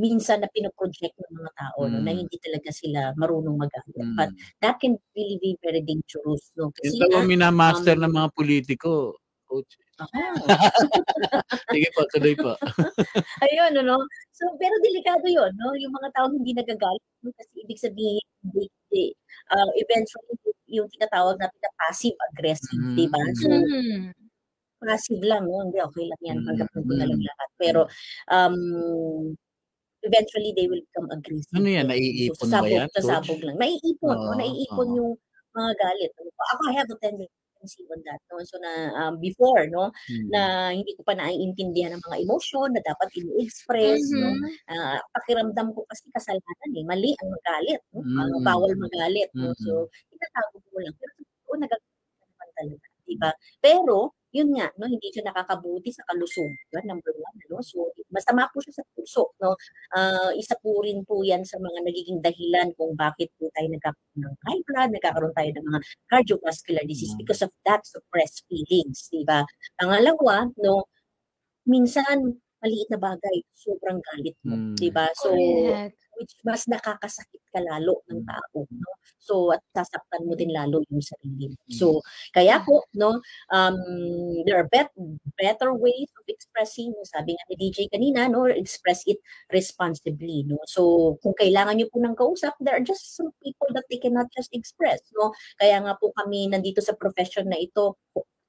minsan 0.00 0.40
na 0.40 0.48
pino-project 0.48 1.12
ng 1.12 1.32
mga 1.36 1.50
tao 1.54 1.80
no, 1.86 2.00
na 2.00 2.08
Mm. 2.10 2.24
hindi 2.24 2.36
talaga 2.40 2.72
sila 2.72 3.12
marunong 3.20 3.60
magalit. 3.60 4.00
Mm. 4.00 4.16
But 4.16 4.30
that 4.64 4.80
can 4.80 4.96
really 5.12 5.36
be 5.38 5.60
very 5.60 5.84
dangerous 5.84 6.48
no 6.56 6.72
kasi 6.72 6.96
Yung 6.96 7.28
minamaster 7.28 8.00
um, 8.00 8.08
ng 8.08 8.12
mga 8.16 8.28
politiko, 8.32 9.12
coach. 9.44 9.76
ako, 10.00 10.08
Sige 11.68 11.88
po, 11.92 12.00
tuloy 12.10 12.34
po. 12.34 12.52
Ayun, 13.44 13.76
ano? 13.76 14.00
So, 14.32 14.48
pero 14.56 14.72
delikado 14.80 15.28
yon 15.28 15.52
no? 15.60 15.76
Yung 15.76 15.92
mga 15.92 16.08
tao 16.16 16.26
hindi 16.32 16.56
nagagalit. 16.56 17.04
No? 17.22 17.30
Kasi 17.36 17.52
ibig 17.62 17.78
sabihin, 17.78 18.24
they, 18.56 18.66
they, 18.90 19.12
uh, 19.52 19.70
eventually, 19.78 20.34
yung 20.72 20.88
tinatawag 20.96 21.36
natin 21.36 21.60
na 21.60 21.70
passive-aggressive, 21.84 22.80
Mm. 22.80 22.96
di 22.96 23.06
ba? 23.12 23.20
So, 23.36 23.48
Mm. 23.52 24.10
Passive 24.82 25.22
lang, 25.22 25.46
no? 25.46 25.62
Hindi, 25.62 25.78
okay 25.78 26.04
lang 26.10 26.20
yan. 26.26 26.36
Mm. 26.42 26.58
Ko 26.74 26.92
na 26.98 27.06
lang 27.06 27.20
Mm. 27.22 27.28
lahat. 27.30 27.48
Pero, 27.62 27.80
um, 28.34 28.56
eventually, 30.02 30.52
they 30.58 30.66
will 30.66 30.82
become 30.90 31.08
aggressive. 31.14 31.54
Ano 31.54 31.68
yan, 31.70 31.86
no? 31.86 31.94
naiipon 31.94 32.48
so, 32.50 32.58
ba 32.58 32.66
yan, 32.68 32.88
sasabog, 32.90 33.40
lang. 33.46 33.56
Naiipon, 33.62 34.16
no? 34.18 34.30
Oo, 34.34 34.38
Naiipon 34.38 34.88
oo. 34.90 34.96
yung 34.98 35.10
mga 35.54 35.72
galit. 35.78 36.10
Ano 36.18 36.28
Ako, 36.56 36.62
I 36.68 36.74
have 36.80 36.90
a 36.90 36.98
tendency 36.98 37.82
on 37.94 38.00
that, 38.02 38.18
no? 38.26 38.42
So, 38.42 38.58
na, 38.58 38.72
um, 38.98 39.14
before, 39.22 39.62
no? 39.70 39.94
Mm. 40.10 40.26
na 40.34 40.42
hindi 40.74 40.92
ko 40.98 41.06
pa 41.06 41.14
naiintindihan 41.14 41.94
ang 41.94 42.02
mga 42.02 42.18
emosyon 42.26 42.74
na 42.74 42.82
dapat 42.82 43.08
i-express, 43.14 44.02
no? 44.18 44.34
Mhm. 44.34 44.50
Ah, 44.74 44.98
pakiramdam 45.14 45.70
ko 45.76 45.86
kasi 45.86 46.10
kasalanan 46.10 46.70
eh, 46.74 46.84
mali 46.88 47.10
ang 47.22 47.30
magalit, 47.30 47.80
no? 47.94 48.02
Ah, 48.02 48.26
Mm. 48.26 48.42
bawal 48.42 48.72
magalit, 48.74 49.30
no? 49.38 49.54
Mm. 49.54 49.58
So, 49.62 49.86
tinatago 50.10 50.56
mo 50.74 50.78
lang. 50.82 50.94
Pero 50.98 51.12
totoo, 51.22 51.54
nagagalit 51.62 51.94
naman 52.18 52.48
talaga, 52.58 52.86
di 53.06 53.16
ba? 53.22 53.30
Pero, 53.62 53.96
yun 54.32 54.48
nga, 54.56 54.72
no, 54.80 54.88
hindi 54.88 55.08
siya 55.12 55.28
nakakabuti 55.28 55.92
sa 55.92 56.02
kalusugan, 56.08 56.84
number 56.88 57.12
one, 57.16 57.36
no? 57.52 57.60
So, 57.60 57.92
masama 58.08 58.48
po 58.52 58.60
siya 58.64 58.80
sa 58.80 58.84
puso, 58.96 59.32
no? 59.44 59.56
Ah, 59.92 60.32
isa 60.36 60.56
po 60.60 60.80
rin 60.84 61.04
po 61.04 61.20
yan 61.24 61.44
sa 61.44 61.60
mga 61.60 61.78
nagiging 61.84 62.18
dahilan 62.24 62.72
kung 62.80 62.96
bakit 62.96 63.28
po 63.36 63.48
tayo 63.52 63.68
nagkakaroon 63.68 64.20
ng 64.24 64.36
high 64.48 64.62
blood, 64.68 64.90
nagkakaroon 64.96 65.34
tayo 65.36 65.50
ng 65.56 65.64
mga 65.68 65.78
cardiovascular 66.10 66.84
disease 66.88 67.12
Mm. 67.16 67.20
because 67.24 67.42
of 67.44 67.52
that 67.68 67.84
suppressed 67.84 68.44
feelings, 68.48 69.08
di 69.12 69.22
ba? 69.28 69.44
Pangalawa, 69.76 70.48
no, 70.60 70.88
minsan 71.68 72.40
maliit 72.62 72.88
na 72.90 72.98
bagay, 73.00 73.36
sobrang 73.58 73.98
galit 74.14 74.36
mo, 74.46 74.56
Mm. 74.56 74.76
di 74.78 74.88
ba? 74.94 75.10
So, 75.18 75.30
Correct. 75.34 75.98
which 76.20 76.34
mas 76.46 76.64
nakakasakit 76.70 77.42
ka 77.50 77.60
lalo 77.64 78.04
ng 78.08 78.22
Mm. 78.22 78.28
tao, 78.28 78.58
no? 78.70 78.90
So, 79.22 79.34
at 79.54 79.62
sasaktan 79.74 80.26
mo 80.28 80.34
din 80.38 80.50
lalo 80.54 80.82
yung 80.90 81.02
sarili 81.02 81.50
mo. 81.50 81.58
So, 81.70 81.86
kaya 82.34 82.60
po, 82.62 82.84
no, 82.94 83.18
um, 83.50 83.78
there 84.46 84.58
are 84.60 84.68
bet 84.70 84.90
better 85.40 85.72
ways 85.74 86.10
of 86.18 86.24
expressing, 86.28 86.92
sabi 87.06 87.34
nga 87.34 87.44
ni 87.50 87.56
DJ 87.58 87.78
kanina, 87.90 88.26
no, 88.30 88.46
express 88.50 89.02
it 89.06 89.18
responsibly, 89.50 90.44
no. 90.46 90.58
So, 90.68 91.16
kung 91.22 91.34
kailangan 91.38 91.78
niyo 91.80 91.88
po 91.90 91.98
ng 92.02 92.14
kausap, 92.18 92.54
there 92.62 92.76
are 92.78 92.84
just 92.84 93.14
some 93.16 93.30
people 93.42 93.70
that 93.74 93.86
they 93.90 93.98
cannot 93.98 94.28
just 94.34 94.50
express, 94.54 95.00
no. 95.16 95.32
Kaya 95.58 95.80
nga 95.82 95.94
po 95.98 96.10
kami 96.18 96.46
nandito 96.50 96.82
sa 96.82 96.94
profession 96.98 97.48
na 97.50 97.58
ito 97.58 97.96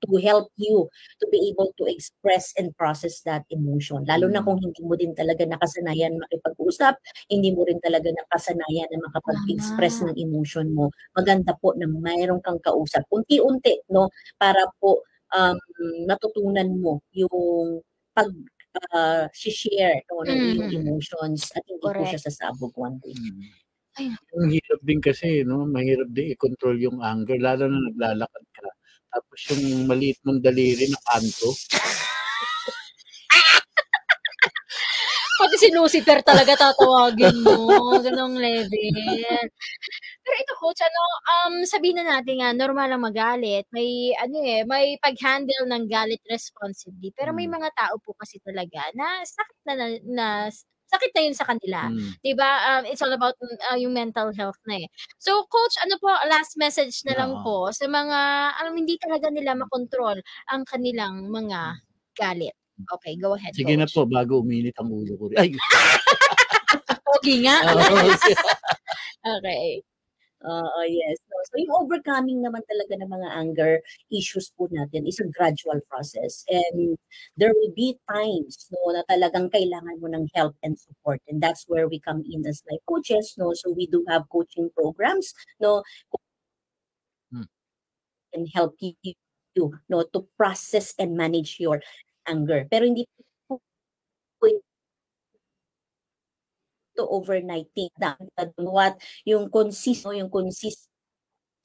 to 0.04 0.10
help 0.22 0.52
you 0.60 0.88
to 1.24 1.26
be 1.32 1.40
able 1.50 1.72
to 1.80 1.88
express 1.88 2.52
and 2.60 2.76
process 2.78 3.24
that 3.24 3.48
emotion. 3.50 4.04
Lalo 4.06 4.28
na 4.28 4.44
Mm. 4.44 4.46
kung 4.46 4.60
hindi 4.60 4.82
mo 4.84 4.94
din 5.00 5.16
talaga 5.16 5.48
nakasanayan 5.48 6.20
makipag-usap, 6.20 7.00
hindi 7.32 7.56
mo 7.56 7.64
rin 7.64 7.80
talaga 7.80 8.12
nakasanayan 8.12 8.90
na 8.92 9.00
makapag-express 9.10 10.04
ng 10.06 10.16
emotion 10.20 10.70
mo. 10.76 10.92
Maganda 11.16 11.56
po 11.58 11.74
na 11.80 11.88
mayroon 11.88 12.44
kang 12.44 12.60
kausap. 12.62 13.08
Unti-unti, 13.10 13.80
no, 13.90 14.12
para 14.38 14.62
po 14.84 15.02
um, 15.34 15.58
natutunan 16.06 16.70
mo 16.78 17.02
yung 17.16 17.82
pag 18.14 18.30
ah, 18.94 19.30
share 19.34 20.02
no, 20.12 20.26
ng 20.26 20.42
iyong 20.42 20.70
Mhm. 20.70 20.78
emotions 20.84 21.50
at 21.56 21.64
hindi 21.70 21.90
po 21.94 22.04
Correct. 22.04 22.10
siya 22.10 22.22
sasabog 22.22 22.74
one 22.78 22.98
day. 23.06 23.16
Mm. 23.16 23.46
Ay. 23.98 24.18
Ang 24.38 24.50
hirap 24.54 24.80
din 24.84 25.02
kasi, 25.04 25.46
no? 25.46 25.66
Mahirap 25.70 26.10
din 26.16 26.34
i-control 26.34 26.78
yung 26.82 27.00
anger, 27.06 27.38
lalo 27.38 27.70
na 27.70 27.80
naglalakad 27.92 28.46
ka. 28.58 28.73
Tapos 29.14 29.40
yung 29.54 29.86
maliit 29.86 30.18
mong 30.26 30.42
daliri 30.42 30.90
na 30.90 30.98
kanto. 31.06 31.54
Pati 35.40 35.56
si 35.58 35.70
Lucifer 35.74 36.22
talaga 36.24 36.54
tatawagin 36.56 37.42
mo, 37.42 37.58
ganong 38.06 38.38
level. 38.38 39.50
Pero 40.24 40.36
ito 40.40 40.54
coach, 40.62 40.82
ano, 40.86 41.02
um, 41.46 41.56
sabihin 41.68 42.00
na 42.02 42.18
natin 42.18 42.40
nga, 42.42 42.50
normal 42.56 42.88
lang 42.94 43.04
magalit. 43.04 43.66
May, 43.74 44.14
ano 44.18 44.36
eh, 44.46 44.62
may 44.64 44.96
pag-handle 45.02 45.66
ng 45.68 45.86
galit 45.90 46.22
responsibly. 46.30 47.12
Pero 47.18 47.34
may 47.36 47.50
Mm. 47.50 47.60
mga 47.60 47.70
tao 47.76 47.96
po 48.02 48.14
kasi 48.18 48.40
talaga 48.46 48.88
na 48.96 49.22
sakit 49.26 49.58
na, 49.68 49.74
na, 49.76 49.86
na 50.08 50.28
sakit 50.94 51.12
na 51.18 51.22
yun 51.26 51.36
sa 51.36 51.48
kanila. 51.50 51.80
Mm. 51.90 52.12
'Di 52.22 52.34
ba? 52.38 52.52
Um, 52.70 52.84
it's 52.86 53.02
all 53.02 53.14
about 53.14 53.34
uh, 53.42 53.78
yung 53.78 53.98
mental 53.98 54.30
health 54.38 54.58
na 54.70 54.86
eh. 54.86 54.88
So 55.18 55.50
coach, 55.50 55.76
ano 55.82 55.98
po 55.98 56.14
last 56.30 56.54
message 56.62 57.02
na 57.10 57.18
lang 57.18 57.42
po 57.42 57.74
sa 57.74 57.90
mga 57.90 58.20
alam 58.62 58.78
hindi 58.78 59.02
talaga 59.02 59.34
nila 59.34 59.58
makontrol 59.58 60.22
ang 60.54 60.62
kanilang 60.70 61.34
mga 61.34 61.82
galit. 62.14 62.54
Okay, 63.00 63.18
go 63.18 63.34
ahead. 63.34 63.54
Sige 63.58 63.74
na 63.74 63.90
coach. 63.90 63.96
po, 63.98 64.02
bago 64.06 64.42
uminit 64.42 64.78
ang 64.78 64.90
ulo 64.90 65.14
ko. 65.18 65.26
Ay! 65.38 65.54
Pogi 67.10 67.46
nga. 67.46 67.62
Okay. 69.24 69.80
Oo, 70.44 70.80
yes. 70.84 71.16
So 71.50 71.60
yung 71.60 71.76
overcoming 71.76 72.40
naman 72.44 72.64
talaga 72.68 72.94
ng 73.00 73.10
mga 73.12 73.30
anger 73.36 73.74
issues 74.12 74.52
po 74.56 74.68
natin 74.72 75.08
is 75.08 75.20
a 75.20 75.28
gradual 75.28 75.80
process. 75.90 76.44
And 76.48 76.98
there 77.38 77.54
will 77.54 77.74
be 77.76 78.00
times 78.08 78.70
no, 78.72 78.94
na 78.96 79.04
talagang 79.10 79.52
kailangan 79.52 80.00
mo 80.00 80.08
ng 80.12 80.30
help 80.34 80.56
and 80.64 80.78
support. 80.80 81.20
And 81.28 81.42
that's 81.44 81.66
where 81.68 81.88
we 81.88 82.00
come 82.00 82.24
in 82.28 82.46
as 82.48 82.64
life 82.70 82.84
coaches. 82.88 83.36
No? 83.38 83.54
So 83.54 83.72
we 83.72 83.88
do 83.88 84.06
have 84.08 84.30
coaching 84.32 84.70
programs 84.76 85.34
no, 85.60 85.84
Hmm. 87.34 87.50
and 88.34 88.46
help 88.54 88.78
you, 88.78 88.94
you 89.02 89.74
no, 89.90 90.04
to 90.14 90.28
process 90.38 90.94
and 91.00 91.18
manage 91.18 91.58
your 91.60 91.82
anger. 92.30 92.70
Pero 92.70 92.86
hindi 92.86 93.10
po 93.50 93.58
to 96.96 97.10
overnight 97.10 97.68
thing 97.74 97.90
na 97.98 98.14
what 98.58 98.98
yung 99.26 99.50
consist 99.50 100.06
no, 100.06 100.14
yung 100.14 100.30
consist 100.30 100.90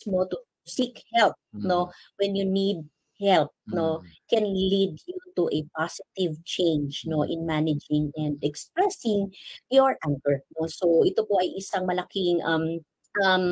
mo 0.06 0.28
to 0.28 0.38
seek 0.68 1.02
help 1.16 1.34
no? 1.52 1.90
When 2.20 2.36
you 2.36 2.44
need 2.44 2.84
help 3.18 3.50
no? 3.66 3.98
Mm. 3.98 4.04
can 4.30 4.44
lead 4.46 4.92
you 5.08 5.18
to 5.34 5.50
a 5.50 5.64
positive 5.74 6.38
change 6.44 7.02
no 7.08 7.24
in 7.24 7.46
managing 7.46 8.12
and 8.14 8.38
expressing 8.44 9.32
your 9.72 9.96
anger 10.06 10.44
no? 10.54 10.68
So 10.70 11.02
ito 11.02 11.24
po 11.26 11.40
ay 11.42 11.56
isang 11.58 11.88
malaking 11.88 12.44
um 12.44 12.84
um 13.24 13.46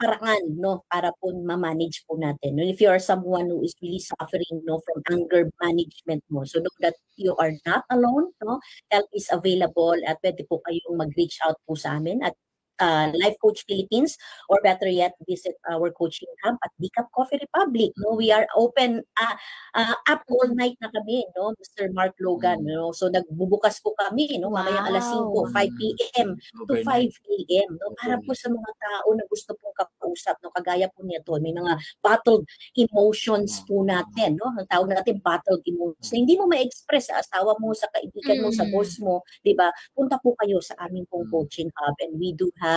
paraan 0.00 0.56
no? 0.56 0.80
Para 0.88 1.12
po 1.20 1.28
ma-manage 1.36 2.08
po 2.08 2.16
natin 2.16 2.56
no? 2.56 2.64
If 2.64 2.80
you 2.80 2.88
are 2.88 3.02
someone 3.02 3.52
who 3.52 3.60
is 3.60 3.76
really 3.84 4.00
suffering 4.00 4.64
no 4.64 4.80
from 4.80 5.04
anger 5.12 5.52
management 5.60 6.24
mo 6.32 6.48
so 6.48 6.64
know 6.64 6.72
that 6.80 6.96
you 7.20 7.36
are 7.36 7.52
not 7.68 7.84
alone 7.92 8.32
no? 8.40 8.56
Help 8.88 9.10
is 9.12 9.28
available 9.28 9.98
at 10.08 10.16
pwede 10.24 10.48
po 10.48 10.64
kayong 10.64 10.96
mag-reach 10.96 11.36
out 11.44 11.60
po 11.68 11.76
sa 11.76 12.00
amin 12.00 12.24
at 12.24 12.32
uh, 12.80 13.12
Life 13.14 13.36
Coach 13.38 13.62
Philippines 13.68 14.16
or 14.48 14.58
better 14.64 14.88
yet 14.88 15.14
visit 15.28 15.54
our 15.68 15.92
coaching 15.92 16.28
camp 16.42 16.58
at 16.64 16.72
Decaf 16.80 17.06
Coffee 17.14 17.38
Republic 17.38 17.92
no 18.00 18.16
we 18.16 18.32
are 18.32 18.48
open 18.56 19.04
uh, 19.20 19.36
uh, 19.76 19.94
up 20.08 20.24
all 20.28 20.48
night 20.56 20.74
na 20.80 20.88
kami 20.90 21.22
no 21.36 21.52
Mr. 21.56 21.92
Mark 21.92 22.16
Logan 22.18 22.62
Mm. 22.64 22.72
no 22.72 22.90
so 22.90 23.06
nagbubukas 23.06 23.78
po 23.80 23.92
kami 23.94 24.26
no 24.40 24.50
mamayang 24.50 24.88
alas 24.88 25.06
5 25.06 25.20
Wow. 25.30 25.46
5 25.52 25.70
PM 25.76 26.28
to 26.66 26.74
5 26.82 26.88
Overnight. 26.88 27.12
a.m. 27.30 27.68
No? 27.76 27.92
Para 27.98 28.16
po 28.22 28.32
sa 28.32 28.48
mga 28.48 28.70
tao 28.78 29.08
na 29.12 29.24
gusto 29.28 29.52
pong 29.56 29.74
kapausap, 29.76 30.36
no? 30.40 30.48
kagaya 30.54 30.88
po 30.88 31.04
nito, 31.04 31.30
may 31.38 31.52
mga 31.52 31.76
bottled 32.00 32.44
emotions 32.76 33.60
po 33.66 33.82
natin. 33.84 34.38
No? 34.40 34.50
Ang 34.54 34.66
tawag 34.66 34.90
natin 34.90 35.20
bottled 35.20 35.60
emotions. 35.66 36.08
Na 36.12 36.18
hindi 36.22 36.34
mo 36.38 36.46
ma-express 36.46 37.10
sa 37.10 37.20
asawa 37.20 37.56
mo, 37.60 37.72
sa 37.76 37.86
kaibigan 37.92 38.40
mo, 38.42 38.48
sa 38.50 38.64
Mm. 38.64 38.72
boss 38.72 38.92
mo, 39.02 39.20
di 39.42 39.52
ba? 39.52 39.68
Punta 39.92 40.16
po 40.22 40.32
kayo 40.40 40.58
sa 40.62 40.74
aming 40.86 41.04
pong 41.10 41.26
Mm. 41.26 41.32
coaching 41.32 41.70
hub 41.76 41.94
and 42.00 42.12
we 42.18 42.32
do 42.32 42.48
have 42.62 42.69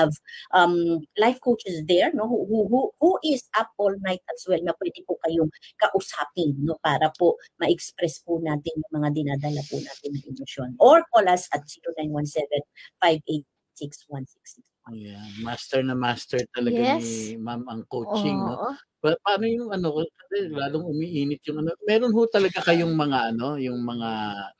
um, 0.53 0.75
life 1.17 1.39
coaches 1.39 1.83
there 1.87 2.11
no? 2.13 2.25
who, 2.27 2.45
who, 2.49 2.59
who, 2.69 2.81
who 2.99 3.11
is 3.23 3.43
up 3.57 3.69
all 3.77 3.93
night 4.03 4.21
as 4.33 4.41
well 4.47 4.59
na 4.63 4.73
pwede 4.79 4.99
po 5.07 5.17
kayong 5.25 5.49
kausapin 5.79 6.55
no? 6.63 6.77
para 6.81 7.09
po 7.17 7.35
ma-express 7.59 8.21
po 8.25 8.39
natin 8.41 8.73
yung 8.79 8.93
mga 9.03 9.09
dinadala 9.13 9.61
po 9.69 9.77
natin 9.79 10.09
na 10.15 10.21
emosyon. 10.29 10.69
Or 10.79 11.03
call 11.13 11.27
us 11.29 11.45
at 11.53 11.63
0917 11.65 12.63
586 13.01 14.63
Ayan. 14.91 15.31
Master 15.39 15.79
na 15.79 15.95
master 15.95 16.43
talaga 16.51 16.75
Yes. 16.75 17.07
ni 17.31 17.39
ma'am 17.39 17.63
ang 17.71 17.87
coaching. 17.87 18.35
No? 18.35 18.59
Oo. 18.59 18.71
Pa- 18.99 19.19
paano 19.23 19.47
yung 19.47 19.71
ano, 19.71 19.95
kasi 20.03 20.51
lalong 20.51 20.83
umiinit 20.91 21.39
yung 21.47 21.63
ano. 21.63 21.71
Meron 21.87 22.11
ho 22.11 22.27
talaga 22.27 22.59
kayong 22.59 22.91
mga 22.91 23.31
ano, 23.31 23.55
yung 23.55 23.79
mga 23.79 24.09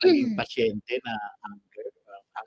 pasyente 0.40 0.94
na 1.04 1.12
anger, 1.44 1.73
uh, 1.73 1.73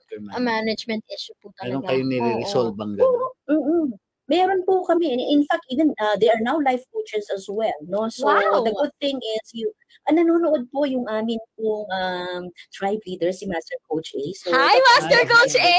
anger 0.08 0.20
A 0.36 0.40
management. 0.40 0.44
management 0.44 1.04
issue 1.12 1.36
po 1.44 1.52
Meron 1.62 1.82
talaga. 1.84 1.88
kayong 1.92 2.10
nire-resolve 2.10 2.74
bang 2.78 2.94
gano'n? 2.96 3.32
Mm-mm. 3.52 3.86
Meron 4.28 4.60
po 4.68 4.84
kami. 4.84 5.08
In 5.16 5.44
fact, 5.48 5.64
even 5.72 5.96
uh, 6.04 6.16
they 6.20 6.28
are 6.28 6.40
now 6.44 6.60
life 6.60 6.84
coaches 6.92 7.32
as 7.32 7.48
well. 7.48 7.76
No? 7.88 8.12
So, 8.12 8.28
Wow. 8.28 8.60
the 8.68 8.76
good 8.76 8.92
thing 9.00 9.16
is, 9.16 9.46
you, 9.56 9.72
ah, 10.04 10.12
nanonood 10.12 10.68
po 10.68 10.84
yung 10.84 11.08
amin 11.08 11.40
pong 11.56 11.88
um, 11.96 12.44
tribe 12.76 13.00
leader, 13.08 13.32
si 13.32 13.48
Master 13.48 13.80
Coach 13.88 14.12
A. 14.20 14.24
So, 14.36 14.52
Hi, 14.52 14.76
Master 15.00 15.24
Hi, 15.24 15.32
Coach 15.32 15.56
A! 15.56 15.76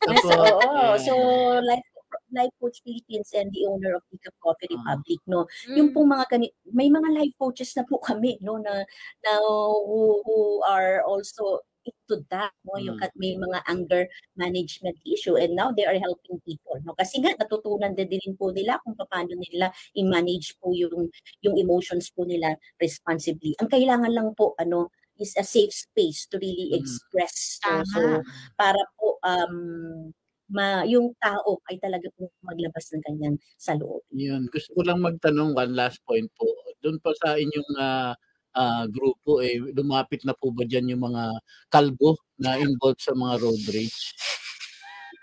Po, 0.00 0.32
oo. 0.32 0.96
ayan. 0.96 1.04
So, 1.04 1.12
life 1.60 1.84
life 2.32 2.54
coach 2.58 2.80
Philippines 2.86 3.28
and 3.36 3.52
the 3.52 3.66
owner 3.68 3.92
of 3.98 4.02
Decaf 4.08 4.32
Coffee 4.40 4.66
Ah. 4.72 4.78
Republic 4.78 5.20
no 5.26 5.46
yung 5.74 5.90
Mm. 5.90 5.94
pong 5.94 6.08
mga 6.10 6.24
gani 6.30 6.48
may 6.72 6.88
mga 6.90 7.10
life 7.12 7.34
coaches 7.38 7.70
na 7.76 7.82
po 7.86 7.98
kami 8.02 8.38
no 8.40 8.56
na 8.58 8.82
na 9.26 9.32
who, 9.42 10.22
who 10.26 10.62
are 10.66 11.02
also 11.06 11.60
into 11.86 12.20
that 12.28 12.50
no 12.66 12.76
yung 12.82 12.94
Mm. 12.94 13.00
kat 13.00 13.14
may 13.16 13.38
mga 13.38 13.62
anger 13.70 14.04
management 14.36 14.98
issue 15.06 15.38
and 15.38 15.54
now 15.54 15.70
they 15.72 15.86
are 15.86 15.96
helping 16.02 16.36
people 16.44 16.76
no 16.84 16.92
kasi 16.98 17.22
nga 17.22 17.32
natutunan 17.38 17.94
din 17.94 18.10
din 18.10 18.34
po 18.36 18.50
nila 18.50 18.78
kung 18.84 18.98
paano 18.98 19.32
nila 19.38 19.70
i-manage 19.96 20.58
po 20.60 20.74
yung 20.74 21.08
yung 21.46 21.56
emotions 21.56 22.10
po 22.12 22.26
nila 22.26 22.58
responsibly 22.82 23.54
ang 23.62 23.70
kailangan 23.70 24.12
lang 24.12 24.34
po 24.34 24.52
ano 24.58 24.90
is 25.16 25.32
a 25.40 25.44
safe 25.46 25.72
space 25.72 26.28
to 26.28 26.36
really 26.42 26.74
Mm. 26.74 26.98
express 27.00 27.62
no? 27.64 27.80
so 27.86 28.00
Tama. 28.04 28.46
para 28.58 28.78
po 29.00 29.16
um 29.24 30.10
ma 30.52 30.86
yung 30.86 31.10
tao 31.18 31.58
ay 31.70 31.78
talaga 31.82 32.06
po 32.14 32.30
maglabas 32.46 32.86
ng 32.94 33.02
kanyang 33.02 33.36
sa 33.58 33.74
loob. 33.74 34.02
Yun. 34.14 34.46
Gusto 34.54 34.70
ko 34.78 34.82
lang 34.86 35.02
magtanong, 35.02 35.50
one 35.56 35.74
last 35.74 35.98
point 36.06 36.30
po. 36.38 36.46
Doon 36.78 37.02
pa 37.02 37.10
sa 37.18 37.34
inyong 37.34 37.70
ah, 37.82 38.14
ah, 38.56 38.84
grupo, 38.88 39.44
eh, 39.44 39.60
lumapit 39.76 40.24
na 40.24 40.32
po 40.32 40.48
ba 40.50 40.64
dyan 40.64 40.96
yung 40.96 41.04
mga 41.12 41.24
kalbo 41.68 42.16
na 42.40 42.56
involved 42.56 43.04
sa 43.04 43.12
mga 43.12 43.34
road 43.44 43.62
rage? 43.70 44.16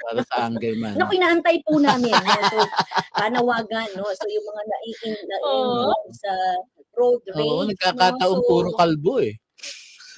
Para 0.04 0.22
sa 0.28 0.52
anger 0.52 0.76
man. 0.78 0.94
Naku, 1.00 1.16
inaantay 1.16 1.58
po 1.64 1.80
namin. 1.80 2.12
So, 2.52 2.60
panawagan, 3.16 3.90
no? 3.96 4.06
So, 4.14 4.28
yung 4.30 4.46
mga 4.46 4.64
naiin 4.68 5.14
na 5.26 5.36
Oo. 5.48 5.96
sa 6.12 6.32
road 6.94 7.24
rage. 7.32 7.40
Oo, 7.40 7.64
nagkakataon 7.66 8.38
no? 8.38 8.44
So, 8.44 8.48
puro 8.48 8.70
kalbo 8.78 9.24
eh. 9.24 9.40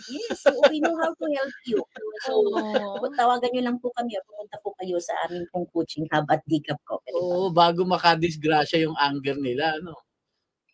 Yes, 0.05 0.37
so 0.45 0.53
we 0.69 0.77
know 0.77 0.93
how 1.01 1.09
to 1.17 1.25
help 1.33 1.55
you. 1.65 1.81
So, 2.29 2.33
Oo. 2.45 3.09
tawagan 3.17 3.49
nyo 3.57 3.63
lang 3.65 3.77
po 3.81 3.89
kami 3.97 4.13
o 4.17 4.21
pumunta 4.25 4.57
po 4.61 4.73
kayo 4.77 5.01
sa 5.01 5.13
aming 5.25 5.49
pong 5.49 5.65
coaching 5.73 6.05
hub 6.13 6.29
at 6.29 6.45
Decap 6.45 6.77
Cooperative. 6.85 7.25
Oo, 7.25 7.49
bago 7.49 7.81
makadisgrasya 7.89 8.85
yung 8.85 8.97
anger 9.01 9.37
nila, 9.41 9.81
no? 9.81 10.04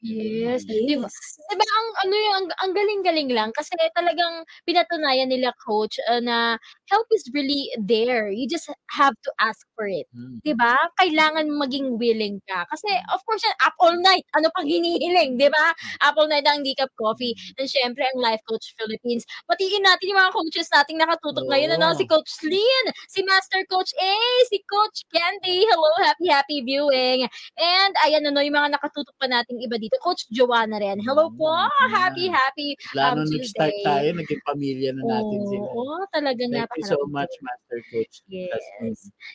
Yes. 0.02 0.66
Di 0.66 0.98
ba? 0.98 1.06
Yes. 1.06 1.38
Diba 1.46 1.62
ang 1.62 1.88
ano 2.02 2.14
yung 2.18 2.36
ang, 2.42 2.48
ang 2.66 2.72
galing-galing 2.74 3.30
lang 3.30 3.54
kasi 3.54 3.70
talagang 3.94 4.42
pinatunayan 4.66 5.30
nila 5.30 5.54
coach 5.62 6.02
uh, 6.10 6.18
na 6.18 6.58
help 6.90 7.06
is 7.14 7.22
really 7.38 7.70
there. 7.78 8.34
You 8.34 8.50
just 8.50 8.66
have 8.98 9.14
to 9.14 9.32
ask 9.38 9.62
for 9.78 9.86
it. 9.86 10.10
Hmm. 10.10 10.42
'Di 10.42 10.58
ba? 10.58 10.74
Kailangan 10.98 11.54
maging 11.54 12.02
willing 12.02 12.42
ka. 12.50 12.66
Kasi 12.74 12.90
of 13.14 13.22
course 13.30 13.46
yan, 13.46 13.54
up 13.62 13.78
all 13.78 13.94
night. 14.02 14.26
Ano 14.34 14.50
pang 14.58 14.66
hinihiling, 14.66 15.38
'di 15.38 15.54
ba? 15.54 15.66
Up 16.02 16.18
all 16.18 16.26
night 16.26 16.50
ang 16.50 16.66
Decaf 16.66 16.90
Coffee. 16.98 17.38
And 17.62 17.70
syempre 17.70 18.02
ang 18.10 18.18
Life 18.18 18.42
Coach 18.50 18.74
Philippines. 18.82 19.22
Patiin 19.46 19.86
natin 19.86 20.10
yung 20.10 20.18
mga 20.18 20.34
coaches 20.34 20.66
nating 20.74 20.98
nakatutok 20.98 21.46
ngayon 21.46 21.78
ano 21.78 21.94
si 21.94 22.10
Coach 22.10 22.42
Lynn, 22.42 22.86
si 23.06 23.22
Master 23.22 23.62
Coach 23.70 23.94
A, 24.02 24.14
si 24.50 24.58
Coach 24.66 25.06
Candy. 25.14 25.62
Hello, 25.70 25.92
happy 26.02 26.26
happy 26.26 26.58
viewing. 26.66 27.30
And 27.62 27.94
ayan 28.02 28.26
ano 28.26 28.42
yung 28.42 28.58
mga 28.58 28.74
nakatutok 28.82 29.14
pa 29.22 29.30
nating 29.30 29.62
iba 29.62 29.78
dito. 29.78 29.91
Coach 30.00 30.30
Joanna 30.30 30.80
rin. 30.80 31.04
Hello 31.04 31.28
po. 31.28 31.52
Mm, 31.52 31.92
Happy 31.92 32.26
happy 32.28 32.78
Lalo 32.96 33.22
Um, 33.22 33.28
nag-start 33.28 33.74
Tuesday. 33.74 33.84
tayo, 33.84 34.08
naging 34.16 34.42
pamilya 34.46 34.90
na 34.96 35.02
natin 35.04 35.40
sila. 35.46 35.68
Oo, 35.68 35.96
talagang 36.10 36.50
Thank 36.52 36.72
you 36.78 36.88
so 36.88 37.00
much, 37.10 37.34
Master 37.42 37.80
Coach. 37.90 38.24
Yes. 38.28 38.64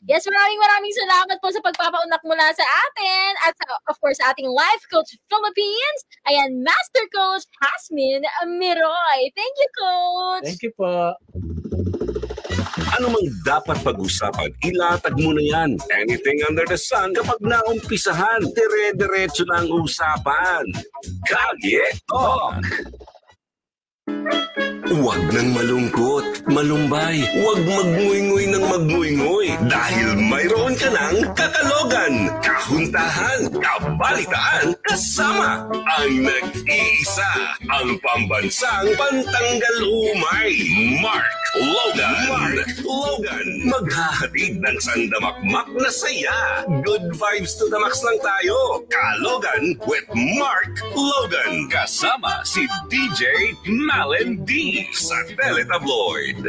Yes, 0.06 0.22
maraming 0.24 0.60
maraming 0.60 0.94
salamat 0.94 1.36
po 1.38 1.50
sa 1.50 1.60
pagpapaunak 1.60 2.22
mula 2.22 2.46
sa 2.52 2.64
atin 2.64 3.30
at 3.44 3.52
sa- 3.52 3.82
of 3.86 3.96
course 3.98 4.16
sa 4.16 4.32
ating 4.32 4.46
Life 4.46 4.84
Coach 4.88 5.12
Philippines. 5.26 6.00
Ayan, 6.24 6.62
Master 6.62 7.04
Coach 7.10 7.44
Hasmin 7.60 8.22
Miroy. 8.56 9.20
Thank 9.34 9.54
you, 9.58 9.70
Coach. 9.74 10.44
Thank 10.46 10.62
you 10.62 10.72
po. 10.72 11.12
Ano 12.96 13.12
mang 13.12 13.28
dapat 13.44 13.84
pag-usapan, 13.84 14.56
ilatag 14.64 15.20
mo 15.20 15.36
na 15.36 15.44
yan. 15.44 15.76
Anything 15.92 16.40
under 16.48 16.64
the 16.64 16.80
sun, 16.80 17.12
kapag 17.12 17.44
naumpisahan, 17.44 18.40
dire-diretso 18.56 19.44
na 19.44 19.60
ang 19.60 19.68
usapan. 19.68 20.64
Kalye 21.28 21.92
Talk! 22.08 22.64
Huwag 24.84 25.32
nang 25.32 25.56
malungkot, 25.56 26.44
malumbay, 26.52 27.24
huwag 27.40 27.60
magnguynggoy 27.64 28.44
ng 28.52 28.64
magnguynggoy 28.68 29.48
dahil 29.72 30.08
mayroon 30.20 30.76
ka 30.76 30.92
ng 30.92 31.32
kakalogan, 31.32 32.28
kahuntahan, 32.44 33.40
kabalitaan, 33.56 34.76
kasama 34.84 35.64
ang 35.72 36.12
nag-iisa, 36.20 37.56
ang 37.72 37.96
pambansang 38.04 38.92
pantanggal 39.00 39.76
umay, 39.88 40.52
Mark 41.00 41.36
Logan. 41.56 42.16
Mark 42.28 42.68
Logan. 42.84 43.48
Maghahatid 43.64 44.60
ng 44.60 44.76
sandamakmak 44.76 45.68
na 45.72 45.88
saya. 45.88 46.68
Good 46.84 47.16
vibes 47.16 47.56
to 47.56 47.70
the 47.72 47.80
max 47.80 48.04
lang 48.04 48.20
tayo. 48.20 48.84
Kalogan 48.92 49.80
with 49.88 50.04
Mark 50.36 50.68
Logan. 50.92 51.72
Kasama 51.72 52.44
si 52.44 52.68
DJ 52.92 53.54
Malen 53.64 54.44
D 54.44 54.65
sa 54.92 55.18
Teletabloid. 55.28 56.40